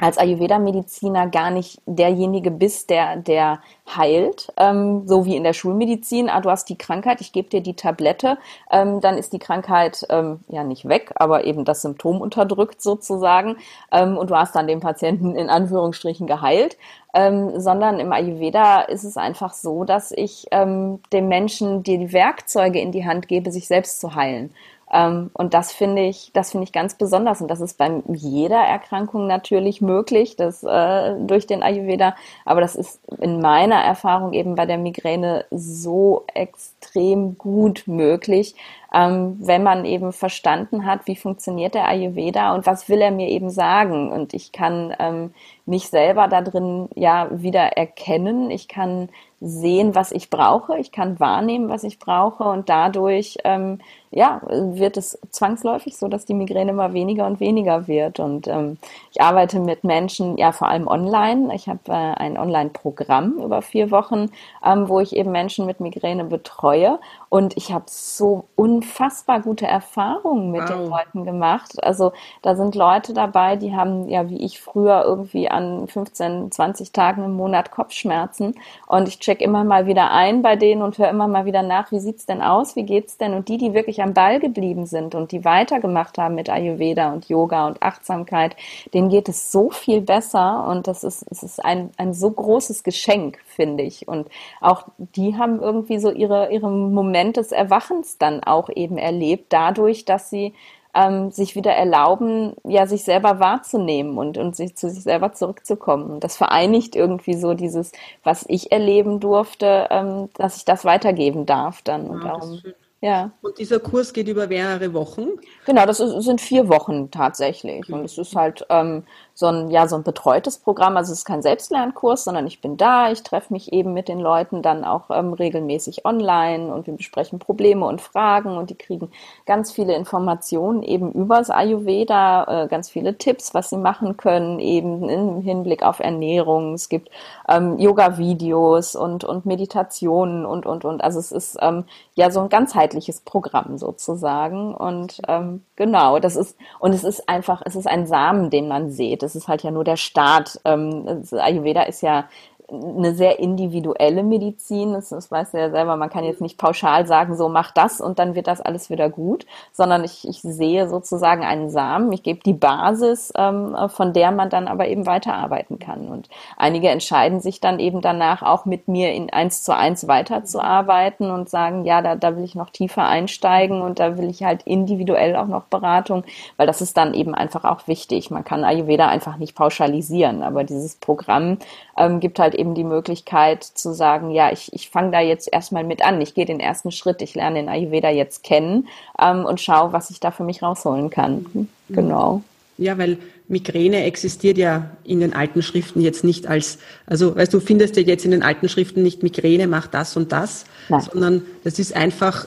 [0.00, 3.60] als Ayurveda-Mediziner gar nicht derjenige bist, der, der
[3.94, 6.28] heilt, ähm, so wie in der Schulmedizin.
[6.28, 8.38] Ah, du hast die Krankheit, ich gebe dir die Tablette,
[8.70, 13.56] ähm, dann ist die Krankheit ähm, ja nicht weg, aber eben das Symptom unterdrückt sozusagen
[13.92, 16.76] ähm, und du hast dann den Patienten in Anführungsstrichen geheilt.
[17.12, 22.78] Ähm, sondern im Ayurveda ist es einfach so, dass ich ähm, dem Menschen die Werkzeuge
[22.80, 24.54] in die Hand gebe, sich selbst zu heilen.
[24.92, 27.40] Ähm, und das finde ich, das finde ich ganz besonders.
[27.40, 32.16] Und das ist bei jeder Erkrankung natürlich möglich, das äh, durch den Ayurveda.
[32.44, 38.54] Aber das ist in meiner Erfahrung eben bei der Migräne so extrem gut möglich,
[38.92, 43.28] ähm, wenn man eben verstanden hat, wie funktioniert der Ayurveda und was will er mir
[43.28, 44.10] eben sagen.
[44.10, 45.32] Und ich kann ähm,
[45.66, 48.50] mich selber da drin ja wieder erkennen.
[48.50, 49.08] Ich kann
[49.40, 50.78] sehen, was ich brauche.
[50.78, 52.44] Ich kann wahrnehmen, was ich brauche.
[52.44, 53.78] Und dadurch ähm,
[54.12, 58.18] ja, wird es zwangsläufig so, dass die Migräne immer weniger und weniger wird.
[58.18, 58.76] Und ähm,
[59.12, 61.54] ich arbeite mit Menschen, ja, vor allem online.
[61.54, 64.30] Ich habe äh, ein Online-Programm über vier Wochen,
[64.64, 66.98] ähm, wo ich eben Menschen mit Migräne betreue.
[67.28, 70.70] Und ich habe so unfassbar gute Erfahrungen mit wow.
[70.70, 71.82] den Leuten gemacht.
[71.84, 76.90] Also da sind Leute dabei, die haben ja wie ich früher irgendwie an 15, 20
[76.90, 78.56] Tagen im Monat Kopfschmerzen.
[78.88, 81.92] Und ich check immer mal wieder ein bei denen und höre immer mal wieder nach,
[81.92, 83.34] wie sieht's denn aus, wie geht's denn?
[83.34, 87.28] Und die, die wirklich am Ball geblieben sind und die weitergemacht haben mit Ayurveda und
[87.28, 88.56] Yoga und Achtsamkeit,
[88.92, 90.66] denen geht es so viel besser.
[90.66, 94.08] Und das ist, es ist ein, ein so großes Geschenk, finde ich.
[94.08, 94.28] Und
[94.60, 100.04] auch die haben irgendwie so ihre, ihre Moment des Erwachens dann auch eben erlebt, dadurch,
[100.04, 100.54] dass sie
[100.94, 106.20] ähm, sich wieder erlauben, ja, sich selber wahrzunehmen und, und sich zu sich selber zurückzukommen.
[106.20, 107.92] Das vereinigt irgendwie so dieses,
[108.24, 112.08] was ich erleben durfte, ähm, dass ich das weitergeben darf dann.
[112.08, 112.60] Und ja, darum,
[113.02, 113.30] Ja.
[113.40, 115.28] Und dieser Kurs geht über mehrere Wochen?
[115.64, 117.90] Genau, das ist, sind vier Wochen tatsächlich.
[117.90, 119.04] Und es ist halt ähm,
[119.40, 120.96] so ein, ja, so ein betreutes Programm.
[120.96, 124.20] Also es ist kein Selbstlernkurs, sondern ich bin da, ich treffe mich eben mit den
[124.20, 129.10] Leuten dann auch ähm, regelmäßig online und wir besprechen Probleme und Fragen und die kriegen
[129.46, 135.08] ganz viele Informationen eben übers Ayurveda, äh, ganz viele Tipps, was sie machen können, eben
[135.08, 136.74] im Hinblick auf Ernährung.
[136.74, 137.10] Es gibt
[137.48, 141.02] ähm, Yoga-Videos und, und Meditationen und, und, und.
[141.02, 144.74] Also es ist ähm, ja so ein ganzheitliches Programm sozusagen.
[144.74, 148.90] Und ähm, genau, das ist, und es ist einfach, es ist ein Samen, den man
[148.90, 150.60] sieht das ist halt ja nur der Start.
[150.64, 152.28] Ähm, Ayurveda ist ja
[152.72, 154.92] eine sehr individuelle Medizin.
[154.92, 158.00] Das, das weißt du ja selber, man kann jetzt nicht pauschal sagen, so mach das
[158.00, 162.22] und dann wird das alles wieder gut, sondern ich, ich sehe sozusagen einen Samen, ich
[162.22, 166.08] gebe die Basis, ähm, von der man dann aber eben weiterarbeiten kann.
[166.08, 171.30] Und einige entscheiden sich dann eben danach auch mit mir in eins zu eins weiterzuarbeiten
[171.30, 174.62] und sagen, ja, da, da will ich noch tiefer einsteigen und da will ich halt
[174.62, 176.24] individuell auch noch Beratung,
[176.56, 178.30] weil das ist dann eben einfach auch wichtig.
[178.30, 181.58] Man kann Ayurveda einfach nicht pauschalisieren, aber dieses Programm
[181.96, 185.82] ähm, gibt halt eben die Möglichkeit zu sagen, ja, ich, ich fange da jetzt erstmal
[185.82, 188.88] mit an, ich gehe den ersten Schritt, ich lerne den Ayurveda jetzt kennen
[189.20, 191.46] ähm, und schaue, was ich da für mich rausholen kann.
[191.52, 191.68] Mhm.
[191.88, 192.42] Genau.
[192.78, 193.18] Ja, weil
[193.48, 198.02] Migräne existiert ja in den alten Schriften jetzt nicht als, also weißt du, findest ja
[198.02, 201.00] jetzt in den alten Schriften nicht Migräne macht das und das, Nein.
[201.00, 202.46] sondern das ist einfach,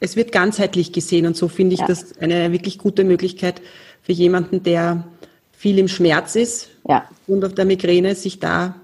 [0.00, 1.86] es wird ganzheitlich gesehen und so finde ich ja.
[1.86, 3.60] das eine wirklich gute Möglichkeit
[4.02, 5.04] für jemanden, der
[5.52, 7.04] viel im Schmerz ist ja.
[7.26, 8.74] und auf der Migräne sich da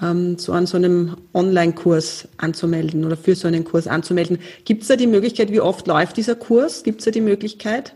[0.00, 4.38] ähm, so an so einem Online-Kurs anzumelden oder für so einen Kurs anzumelden.
[4.64, 6.82] Gibt es da die Möglichkeit, wie oft läuft dieser Kurs?
[6.82, 7.94] Gibt es da die Möglichkeit?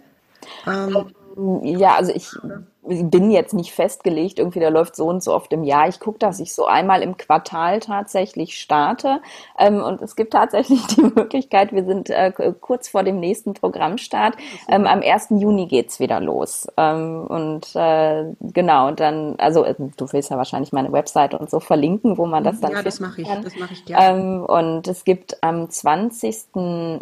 [0.67, 1.07] Ähm,
[1.63, 2.29] ja, also ich
[2.87, 5.89] bin jetzt nicht festgelegt, irgendwie der läuft so und so oft im Jahr.
[5.89, 9.21] Ich gucke, dass ich so einmal im Quartal tatsächlich starte.
[9.59, 14.37] Ähm, und es gibt tatsächlich die Möglichkeit, wir sind äh, kurz vor dem nächsten Programmstart.
[14.69, 15.29] Ähm, am 1.
[15.31, 16.67] Juni geht's wieder los.
[16.77, 21.51] Ähm, und äh, genau, und dann, also äh, du willst ja wahrscheinlich meine Website und
[21.51, 24.21] so verlinken, wo man das dann Ja, das mache ich, das mache ich gerne.
[24.21, 26.55] Ähm, und es gibt am 20.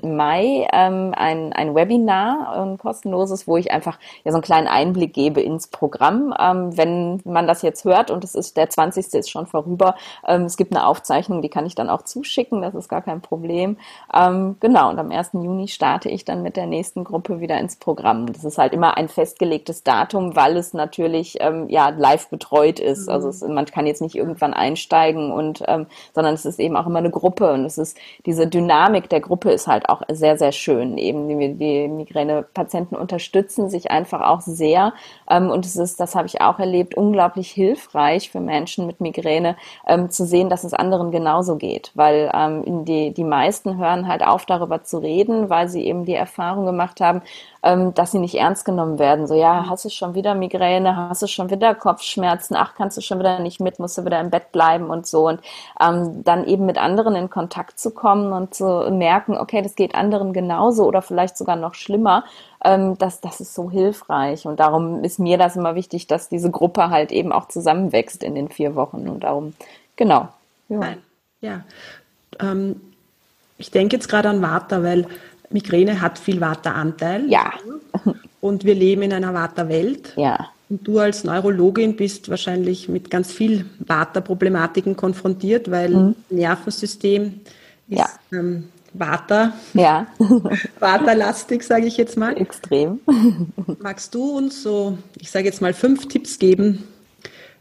[0.02, 5.12] Mai ähm, ein, ein Webinar, ein kostenloses, wo ich einfach ja so einen kleinen Einblick
[5.12, 6.34] gebe ins Programm.
[6.38, 9.12] Ähm, wenn man das jetzt hört und es ist der 20.
[9.14, 12.74] ist schon vorüber, ähm, es gibt eine Aufzeichnung, die kann ich dann auch zuschicken, das
[12.74, 13.78] ist gar kein Problem.
[14.14, 15.30] Ähm, genau, und am 1.
[15.34, 18.32] Juni starte ich dann mit der nächsten Gruppe wieder ins Programm.
[18.32, 23.08] Das ist halt immer ein festgelegtes Datum, weil es natürlich ähm, ja live betreut ist.
[23.08, 26.86] Also es, man kann jetzt nicht irgendwann einsteigen und ähm, sondern es ist eben auch
[26.86, 30.52] immer eine Gruppe und es ist diese Dynamik der Gruppe ist halt auch sehr, sehr
[30.52, 30.98] schön.
[30.98, 34.92] Eben die, die Migräne-Patienten unterstützen sich einfach auch sehr
[35.28, 39.00] ähm, und und es ist, das habe ich auch erlebt, unglaublich hilfreich für Menschen mit
[39.00, 39.54] Migräne
[39.86, 41.92] ähm, zu sehen, dass es anderen genauso geht.
[41.94, 46.16] Weil ähm, die, die meisten hören halt auf, darüber zu reden, weil sie eben die
[46.16, 47.22] Erfahrung gemacht haben,
[47.62, 49.26] ähm, dass sie nicht ernst genommen werden.
[49.26, 53.00] So, ja, hast du schon wieder Migräne, hast du schon wieder Kopfschmerzen, ach, kannst du
[53.00, 55.28] schon wieder nicht mit, musst du wieder im Bett bleiben und so.
[55.28, 55.40] Und
[55.80, 59.94] ähm, dann eben mit anderen in Kontakt zu kommen und zu merken, okay, das geht
[59.94, 62.24] anderen genauso oder vielleicht sogar noch schlimmer,
[62.64, 64.46] ähm, das, das ist so hilfreich.
[64.46, 68.34] Und darum ist mir das immer wichtig, dass diese Gruppe halt eben auch zusammenwächst in
[68.34, 69.08] den vier Wochen.
[69.08, 69.54] Und darum,
[69.96, 70.28] genau.
[70.68, 70.94] Ja.
[71.40, 71.60] ja.
[72.40, 72.80] Ähm,
[73.58, 75.06] ich denke jetzt gerade an Vata, weil
[75.52, 77.28] Migräne hat viel Vata-Anteil.
[77.28, 77.52] Ja.
[78.40, 80.14] Und wir leben in einer Vata-Welt.
[80.16, 80.48] Ja.
[80.68, 86.16] Und du als Neurologin bist wahrscheinlich mit ganz viel Vata-Problematiken konfrontiert, weil mhm.
[86.30, 87.40] Nervensystem
[87.88, 88.08] ist ja.
[88.32, 89.52] ähm, Vata.
[89.74, 90.06] Ja.
[90.78, 92.36] Vata-lastig, sage ich jetzt mal.
[92.36, 93.00] Extrem.
[93.80, 96.84] Magst du uns so, ich sage jetzt mal, fünf Tipps geben,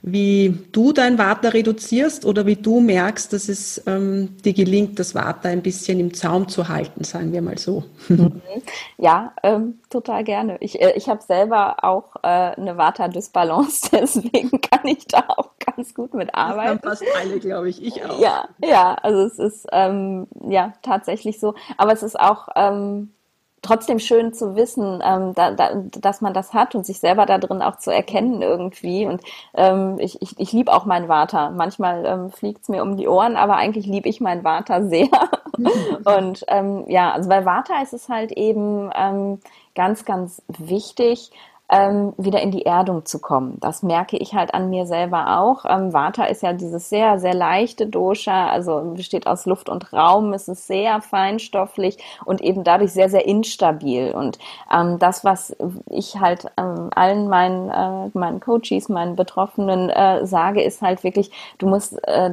[0.03, 5.13] wie du dein Vata reduzierst oder wie du merkst, dass es ähm, dir gelingt, das
[5.13, 7.83] Vata ein bisschen im Zaum zu halten, sagen wir mal so.
[8.07, 8.41] Mhm.
[8.97, 10.57] Ja, ähm, total gerne.
[10.59, 15.93] Ich, äh, ich habe selber auch äh, eine Vata-Dysbalance, deswegen kann ich da auch ganz
[15.95, 16.79] gut mit arbeiten.
[16.83, 17.81] Das fast alle, glaube ich.
[17.81, 18.19] Ich auch.
[18.19, 21.55] Ja, ja, also es ist ähm, ja tatsächlich so.
[21.77, 23.11] Aber es ist auch ähm,
[23.61, 27.37] trotzdem schön zu wissen, ähm, da, da, dass man das hat und sich selber da
[27.37, 29.05] drin auch zu erkennen irgendwie.
[29.05, 29.21] Und
[29.53, 31.51] ähm, ich, ich, ich liebe auch meinen Vater.
[31.51, 35.09] Manchmal ähm, fliegt es mir um die Ohren, aber eigentlich liebe ich meinen Vater sehr.
[36.17, 39.39] und ähm, ja, also bei Vater ist es halt eben ähm,
[39.75, 41.31] ganz, ganz wichtig,
[41.71, 43.57] ähm, wieder in die Erdung zu kommen.
[43.61, 45.63] Das merke ich halt an mir selber auch.
[45.65, 50.33] Ähm, Vata ist ja dieses sehr, sehr leichte Dosha, also besteht aus Luft und Raum,
[50.33, 54.11] es ist sehr feinstofflich und eben dadurch sehr, sehr instabil.
[54.11, 54.37] Und
[54.71, 55.55] ähm, das, was
[55.89, 61.31] ich halt ähm, allen meinen, äh, meinen Coaches, meinen Betroffenen äh, sage, ist halt wirklich,
[61.57, 62.29] du musst, äh,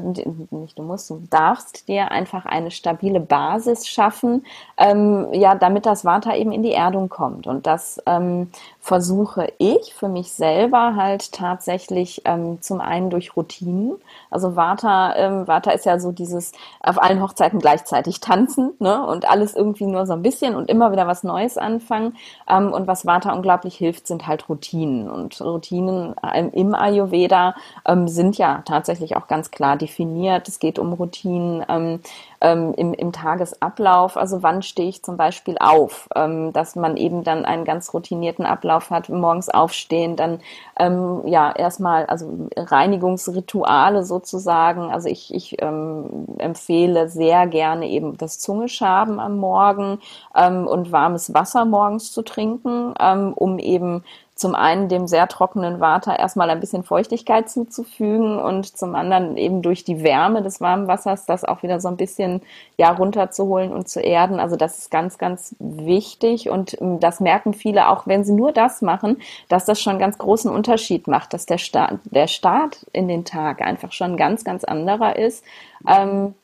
[0.51, 4.44] nicht du musst, du darfst dir einfach eine stabile Basis schaffen,
[4.77, 7.46] ähm, ja, damit das Vata eben in die Erdung kommt.
[7.46, 8.51] Und das ähm,
[8.88, 13.96] versuche ich für mich selber halt tatsächlich ähm, zum einen durch Routinen.
[14.31, 19.07] Also Vata, ähm, Vata ist ja so dieses auf allen Hochzeiten gleichzeitig tanzen ne?
[19.07, 22.16] und alles irgendwie nur so ein bisschen und immer wieder was Neues anfangen.
[22.48, 25.11] Ähm, und was Vata unglaublich hilft, sind halt Routinen.
[25.11, 30.48] Und Routinen ähm, im Ayurveda ähm, sind ja tatsächlich auch ganz klar definiert.
[30.48, 32.01] Es geht um Routinen ähm,
[32.40, 34.16] ähm, im, im Tagesablauf.
[34.16, 38.46] Also wann stehe ich zum Beispiel auf, ähm, dass man eben dann einen ganz routinierten
[38.46, 40.41] Ablauf hat, morgens aufstehen, dann
[40.79, 44.91] ähm, ja erstmal also Reinigungsrituale sozusagen.
[44.91, 50.01] Also ich, ich ähm, empfehle sehr gerne eben das Zungeschaben am Morgen
[50.35, 54.05] ähm, und warmes Wasser morgens zu trinken, ähm, um eben
[54.38, 59.62] zum einen dem sehr trockenen Water erstmal ein bisschen Feuchtigkeit zuzufügen und zum anderen eben
[59.62, 62.40] durch die Wärme des warmen Wassers das auch wieder so ein bisschen
[62.77, 64.38] ja runterzuholen und zu erden.
[64.38, 68.53] Also das ist ganz, ganz wichtig und ähm, das merken viele auch, wenn sie nur
[68.53, 72.87] das machen, dass das schon einen ganz großen Unterschied macht, dass der Start, der Start
[72.92, 75.42] in den Tag einfach schon ganz, ganz anderer ist.
[75.88, 76.35] Ähm,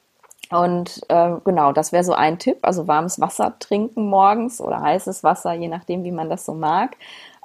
[0.51, 2.59] und äh, genau, das wäre so ein Tipp.
[2.63, 6.97] Also warmes Wasser trinken morgens oder heißes Wasser, je nachdem, wie man das so mag.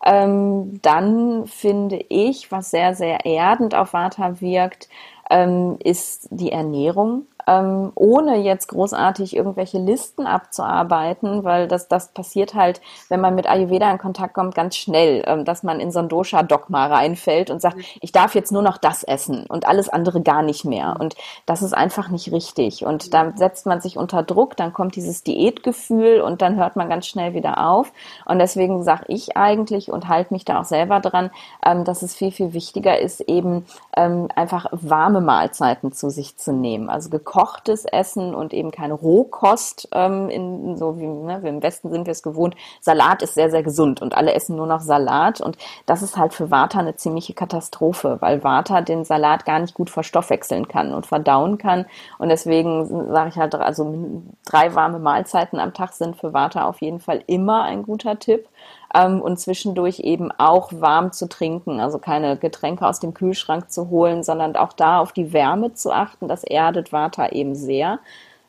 [0.05, 4.89] Ähm, dann finde ich, was sehr, sehr erdend auf Vata wirkt,
[5.29, 12.53] ähm, ist die Ernährung ähm, ohne jetzt großartig irgendwelche Listen abzuarbeiten, weil das, das passiert
[12.53, 15.99] halt, wenn man mit Ayurveda in Kontakt kommt, ganz schnell, ähm, dass man in so
[15.99, 17.83] ein Dosha-Dogma reinfällt und sagt, mhm.
[18.01, 20.95] ich darf jetzt nur noch das essen und alles andere gar nicht mehr.
[20.99, 21.15] Und
[21.47, 22.85] das ist einfach nicht richtig.
[22.85, 26.87] Und da setzt man sich unter Druck, dann kommt dieses Diätgefühl und dann hört man
[26.87, 27.91] ganz schnell wieder auf.
[28.25, 31.31] Und deswegen sage ich eigentlich und halte mich da auch selber dran,
[31.65, 33.65] ähm, dass es viel, viel wichtiger ist, eben
[33.97, 36.89] ähm, einfach warme Mahlzeiten zu sich zu nehmen.
[36.89, 39.87] Also gekocht gekochtes Essen und eben keine Rohkost.
[39.93, 42.55] Ähm, in, so wie ne, wir im Westen sind wir es gewohnt.
[42.81, 45.39] Salat ist sehr, sehr gesund und alle essen nur noch Salat.
[45.39, 49.73] Und das ist halt für Vata eine ziemliche Katastrophe, weil Vata den Salat gar nicht
[49.73, 51.85] gut verstoffwechseln kann und verdauen kann.
[52.17, 56.81] Und deswegen sage ich halt, also drei warme Mahlzeiten am Tag sind für Vata auf
[56.81, 58.49] jeden Fall immer ein guter Tipp
[58.93, 63.89] ähm, und zwischendurch eben auch warm zu trinken, also keine Getränke aus dem Kühlschrank zu
[63.89, 66.27] holen, sondern auch da auf die Wärme zu achten.
[66.27, 67.99] Das erdet Vata eben sehr.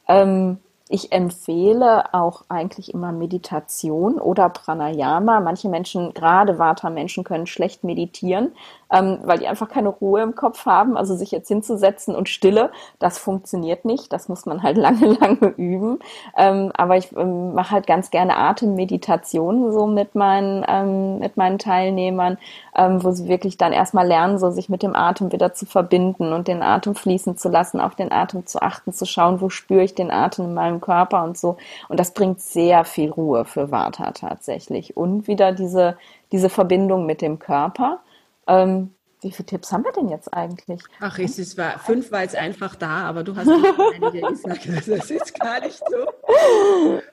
[0.09, 0.59] Ähm,
[0.92, 5.38] ich empfehle auch eigentlich immer Meditation oder Pranayama.
[5.38, 8.53] Manche Menschen, gerade Vata-Menschen, können schlecht meditieren
[8.92, 10.96] ähm, weil die einfach keine Ruhe im Kopf haben.
[10.96, 14.12] Also sich jetzt hinzusetzen und Stille, das funktioniert nicht.
[14.12, 15.98] Das muss man halt lange, lange üben.
[16.37, 21.59] Ähm, aber ich ähm, mache halt ganz gerne Atemmeditationen so mit meinen, ähm, mit meinen
[21.59, 22.38] Teilnehmern,
[22.74, 26.33] ähm, wo sie wirklich dann erstmal lernen, so sich mit dem Atem wieder zu verbinden
[26.33, 29.85] und den Atem fließen zu lassen, auf den Atem zu achten, zu schauen, wo spüre
[29.85, 31.57] ich den Atem in meinem Körper und so.
[31.88, 34.96] Und das bringt sehr viel Ruhe für Vata tatsächlich.
[34.96, 35.96] Und wieder diese,
[36.33, 38.00] diese Verbindung mit dem Körper.
[38.50, 40.80] Ähm, wie viele Tipps haben wir denn jetzt eigentlich?
[40.98, 45.10] Ach, es ist, war, fünf war jetzt einfach da, aber du hast einige gesagt, es
[45.10, 46.06] ist gar nicht so.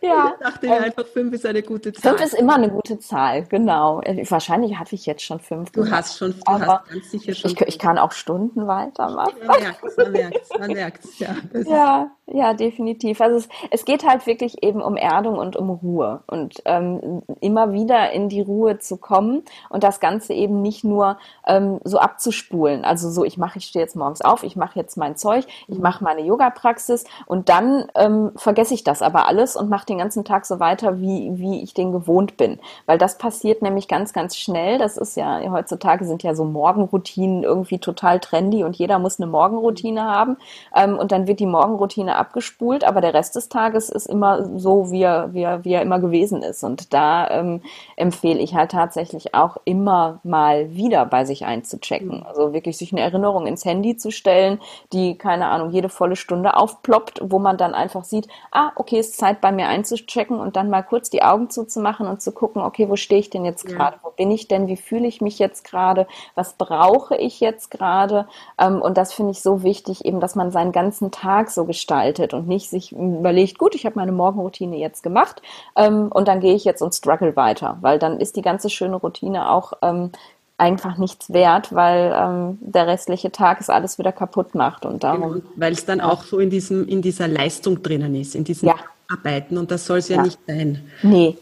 [0.02, 0.34] Ja.
[0.34, 2.18] Ich dachte ähm, einfach, fünf ist eine gute Zahl.
[2.18, 4.02] Fünf ist immer eine gute Zahl, genau.
[4.02, 5.72] Äh, wahrscheinlich hatte ich jetzt schon fünf.
[5.72, 7.52] Du gemacht, hast schon, du aber hast ganz sicher schon.
[7.52, 9.34] Ich, ich, kann auch Stunden weitermachen.
[9.46, 11.36] Man merkt es, man merkt es, man merkt es, ja.
[11.66, 13.22] Ja, ja, definitiv.
[13.22, 17.72] Also es, es geht halt wirklich eben um Erdung und um Ruhe und ähm, immer
[17.72, 22.84] wieder in die Ruhe zu kommen und das Ganze eben nicht nur ähm, so abzuspulen.
[22.84, 25.80] Also so, ich mache, ich stehe jetzt morgens auf, ich mache jetzt mein Zeug, ich
[25.80, 30.26] mache meine Yoga-Praxis und dann ähm, vergesse ich das aber alles und mache den ganzen
[30.26, 32.60] Tag so weiter, wie, wie ich den gewohnt bin.
[32.88, 34.80] Weil das passiert nämlich ganz, ganz schnell.
[34.80, 39.28] Das ist ja, heutzutage sind ja so Morgenroutinen irgendwie total trendy und jeder muss eine
[39.32, 40.36] Morgenroutine haben.
[40.76, 44.92] Ähm, und dann wird die Morgenroutine abgespult, aber der Rest des Tages ist immer so,
[44.92, 46.64] wie er, wie er, wie er immer gewesen ist.
[46.64, 47.62] Und da ähm,
[47.96, 52.26] empfehle ich halt tatsächlich auch immer mal wieder bei sich einzuchecken.
[52.26, 54.60] Also wirklich sich eine Erinnerung ins Handy zu stellen,
[54.94, 59.18] die, keine Ahnung, jede volle Stunde aufploppt, wo man dann einfach sieht, ah, okay, ist
[59.18, 62.90] Zeit bei mir einzuchecken und dann mal kurz die Augen zuzumachen und zu gucken, okay,
[62.90, 63.98] wo stehe ich denn jetzt gerade?
[63.98, 64.02] Ja.
[64.04, 64.68] Wo bin ich denn?
[64.68, 66.08] Wie fühle ich mich jetzt gerade?
[66.36, 68.28] Was brauche ich jetzt gerade?
[68.60, 72.07] Ähm, und das finde ich so wichtig, eben, dass man seinen ganzen Tag so gestaltet
[72.34, 75.42] und nicht sich überlegt, gut, ich habe meine Morgenroutine jetzt gemacht
[75.76, 78.96] ähm, und dann gehe ich jetzt und struggle weiter, weil dann ist die ganze schöne
[78.96, 80.12] Routine auch ähm,
[80.58, 85.34] einfach nichts wert, weil ähm, der restliche Tag es alles wieder kaputt macht und darum.
[85.34, 88.70] Genau, weil es dann auch so in diesem in dieser Leistung drinnen ist, in diesem
[88.70, 88.76] ja.
[89.08, 90.82] Arbeiten und das soll es ja, ja, nicht sein.
[91.04, 91.38] Nee.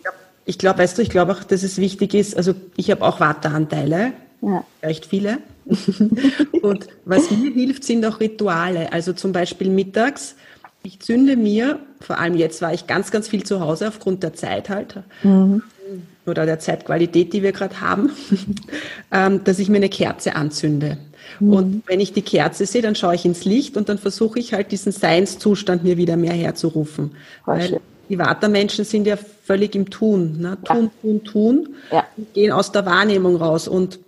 [0.46, 2.38] Ich glaube, weißt du, ich glaube auch, dass es wichtig ist.
[2.38, 4.64] Also ich habe auch Warteanteile, ja.
[4.84, 5.40] recht viele.
[6.62, 8.94] und was mir hilft, sind auch Rituale.
[8.94, 10.36] Also zum Beispiel mittags.
[10.86, 14.34] Ich zünde mir, vor allem jetzt war ich ganz, ganz viel zu Hause aufgrund der
[14.34, 14.96] Zeit halt.
[15.24, 15.64] Mhm
[16.26, 18.12] oder der Zeitqualität, die wir gerade haben,
[19.12, 20.98] ähm, dass ich mir eine Kerze anzünde.
[21.40, 21.54] Mhm.
[21.54, 24.54] Und wenn ich die Kerze sehe, dann schaue ich ins Licht und dann versuche ich
[24.54, 27.12] halt diesen Seinszustand mir wieder mehr herzurufen.
[27.46, 27.80] Weil
[28.10, 30.40] die Vata-Menschen sind ja völlig im Tun.
[30.40, 30.58] Ne?
[30.64, 30.92] Tun, ja.
[31.02, 31.70] tun, tun.
[31.92, 32.06] Ja.
[32.18, 33.68] Und gehen aus der Wahrnehmung raus.
[33.68, 34.00] Und,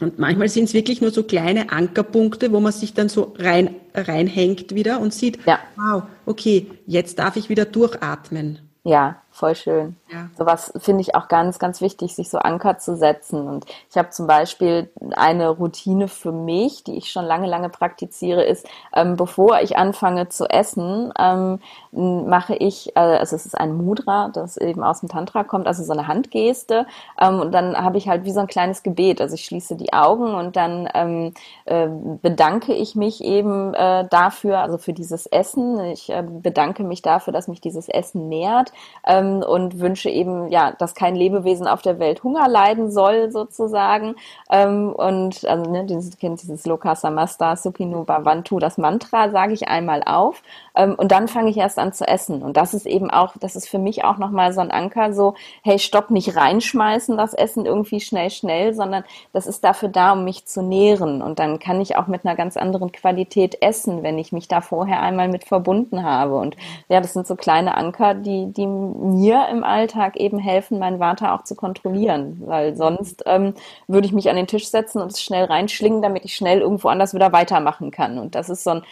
[0.00, 3.74] und manchmal sind es wirklich nur so kleine Ankerpunkte, wo man sich dann so rein,
[3.94, 5.58] reinhängt wieder und sieht, ja.
[5.76, 8.58] wow, okay, jetzt darf ich wieder durchatmen.
[8.84, 9.94] Ja, voll schön.
[10.10, 10.28] Ja.
[10.36, 13.46] Sowas finde ich auch ganz, ganz wichtig, sich so Anker zu setzen.
[13.46, 18.42] Und ich habe zum Beispiel eine Routine für mich, die ich schon lange, lange praktiziere,
[18.42, 21.60] ist, ähm, bevor ich anfange zu essen, ähm,
[21.92, 25.84] mache ich, äh, also es ist ein Mudra, das eben aus dem Tantra kommt, also
[25.84, 26.86] so eine Handgeste.
[27.20, 29.20] Ähm, und dann habe ich halt wie so ein kleines Gebet.
[29.20, 31.34] Also ich schließe die Augen und dann ähm,
[31.66, 31.88] äh,
[32.22, 35.78] bedanke ich mich eben äh, dafür, also für dieses Essen.
[35.80, 38.72] Ich äh, bedanke mich dafür, dass mich dieses Essen nährt
[39.06, 44.14] ähm, und wünsche eben, ja, dass kein Lebewesen auf der Welt Hunger leiden soll, sozusagen.
[44.50, 49.68] Ähm, und also, ne, dieses, kennt dieses Loka Samasta Supino Bhavantu, das Mantra sage ich
[49.68, 50.42] einmal auf.
[50.74, 52.42] Ähm, und dann fange ich erst zu essen.
[52.42, 55.34] Und das ist eben auch, das ist für mich auch nochmal so ein Anker, so,
[55.64, 59.02] hey, stopp, nicht reinschmeißen, das Essen irgendwie schnell, schnell, sondern
[59.32, 61.22] das ist dafür da, um mich zu nähren.
[61.22, 64.60] Und dann kann ich auch mit einer ganz anderen Qualität essen, wenn ich mich da
[64.60, 66.36] vorher einmal mit verbunden habe.
[66.36, 66.56] Und
[66.88, 71.34] ja, das sind so kleine Anker, die, die mir im Alltag eben helfen, meinen Vater
[71.34, 72.42] auch zu kontrollieren.
[72.44, 73.54] Weil sonst ähm,
[73.88, 76.88] würde ich mich an den Tisch setzen und es schnell reinschlingen, damit ich schnell irgendwo
[76.88, 78.18] anders wieder weitermachen kann.
[78.18, 78.82] Und das ist so ein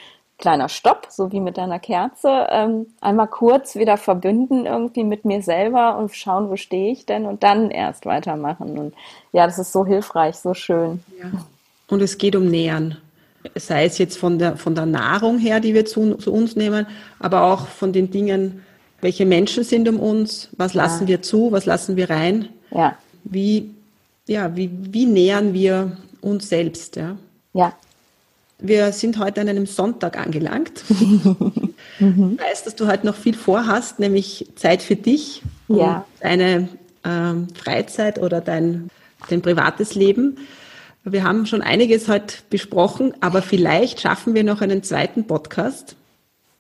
[0.41, 5.43] kleiner Stopp, so wie mit deiner Kerze, ähm, einmal kurz wieder verbünden irgendwie mit mir
[5.43, 8.79] selber und schauen, wo stehe ich denn und dann erst weitermachen.
[8.79, 8.95] Und
[9.33, 11.05] ja, das ist so hilfreich, so schön.
[11.21, 11.31] Ja.
[11.89, 12.97] Und es geht um Nähern.
[13.55, 16.87] Sei es jetzt von der, von der Nahrung her, die wir zu, zu uns nehmen,
[17.19, 18.65] aber auch von den Dingen,
[19.01, 20.83] welche Menschen sind um uns, was ja.
[20.83, 22.49] lassen wir zu, was lassen wir rein.
[22.71, 22.97] Ja.
[23.25, 23.75] Wie,
[24.27, 27.17] ja, wie, wie nähern wir uns selbst, ja.
[27.53, 27.73] Ja,
[28.63, 30.85] wir sind heute an einem Sonntag angelangt.
[31.99, 32.39] mhm.
[32.39, 36.05] Ich weiß, dass du heute noch viel vorhast, nämlich Zeit für dich, ja.
[36.21, 36.69] deine
[37.05, 38.91] ähm, Freizeit oder dein,
[39.29, 40.39] dein privates Leben.
[41.05, 45.97] Wir haben schon einiges heute besprochen, aber vielleicht schaffen wir noch einen zweiten Podcast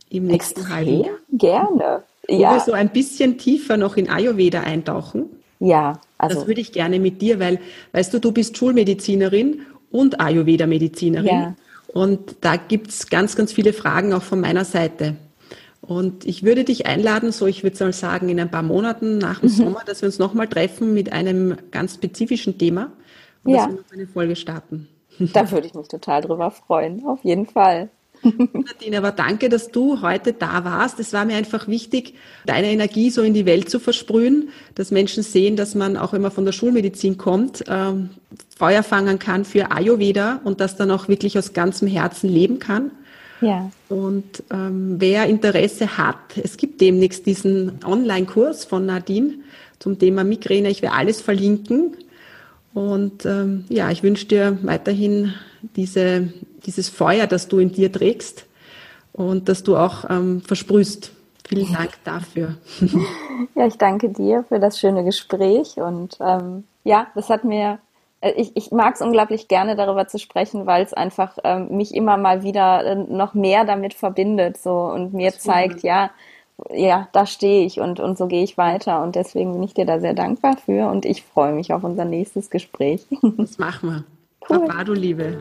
[0.08, 1.16] im nächsten Extrem halben Jahr.
[1.32, 2.02] Gerne.
[2.28, 2.50] Ja.
[2.50, 5.26] Wo wir so ein bisschen tiefer noch in Ayurveda eintauchen.
[5.58, 6.38] Ja, also.
[6.38, 7.60] Das würde ich gerne mit dir, weil,
[7.92, 11.26] weißt du, du bist Schulmedizinerin und Ayurveda-Medizinerin.
[11.26, 11.54] Ja.
[11.92, 15.16] Und da gibt's ganz, ganz viele Fragen auch von meiner Seite.
[15.80, 19.40] Und ich würde dich einladen, so ich würde mal sagen, in ein paar Monaten nach
[19.40, 19.54] dem mhm.
[19.54, 22.92] Sommer, dass wir uns nochmal treffen mit einem ganz spezifischen Thema
[23.42, 23.66] und ja.
[23.66, 24.88] dass wir noch eine Folge starten.
[25.18, 27.90] Da würde ich mich total drüber freuen, auf jeden Fall.
[28.52, 31.00] Nadine, aber danke, dass du heute da warst.
[31.00, 32.14] Es war mir einfach wichtig,
[32.46, 36.22] deine Energie so in die Welt zu versprühen, dass Menschen sehen, dass man auch wenn
[36.22, 38.10] man von der Schulmedizin kommt, ähm,
[38.56, 42.90] Feuer fangen kann für Ayurveda und das dann auch wirklich aus ganzem Herzen leben kann.
[43.40, 43.70] Ja.
[43.88, 49.34] Und ähm, wer Interesse hat, es gibt demnächst diesen Online-Kurs von Nadine
[49.78, 50.70] zum Thema Migräne.
[50.70, 51.96] Ich werde alles verlinken.
[52.74, 55.34] Und ähm, ja, ich wünsche dir weiterhin
[55.74, 56.28] diese,
[56.66, 58.46] dieses Feuer, das du in dir trägst
[59.12, 61.12] und dass du auch ähm, versprühst.
[61.48, 62.56] Vielen Dank dafür.
[63.54, 67.78] Ja, ich danke dir für das schöne Gespräch und ähm, ja, das hat mir
[68.20, 71.94] äh, ich, ich mag es unglaublich gerne darüber zu sprechen, weil es einfach ähm, mich
[71.94, 76.10] immer mal wieder äh, noch mehr damit verbindet so und mir zeigt, ja,
[76.70, 79.02] ja, da stehe ich und, und so gehe ich weiter.
[79.02, 82.04] Und deswegen bin ich dir da sehr dankbar für und ich freue mich auf unser
[82.04, 83.06] nächstes Gespräch.
[83.38, 84.04] Das machen wir.
[84.50, 84.66] Cool.
[84.66, 85.38] Papa, du Liebe.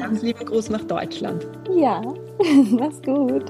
[0.00, 1.46] Ganz lieben Gruß nach Deutschland.
[1.76, 2.02] Ja,
[2.70, 3.44] mach's gut.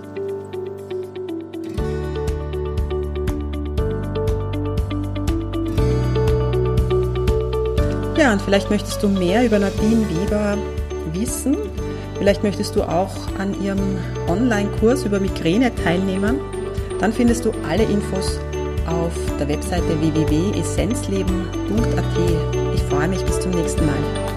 [8.18, 10.58] Ja, und vielleicht möchtest du mehr über Nadine Weber
[11.12, 11.56] wissen.
[12.18, 13.96] Vielleicht möchtest du auch an ihrem
[14.28, 16.40] Online-Kurs über Migräne teilnehmen.
[17.00, 18.40] Dann findest du alle Infos
[18.86, 22.04] auf der Webseite www.essenzleben.at.
[22.74, 24.27] Ich freue mich bis zum nächsten Mal.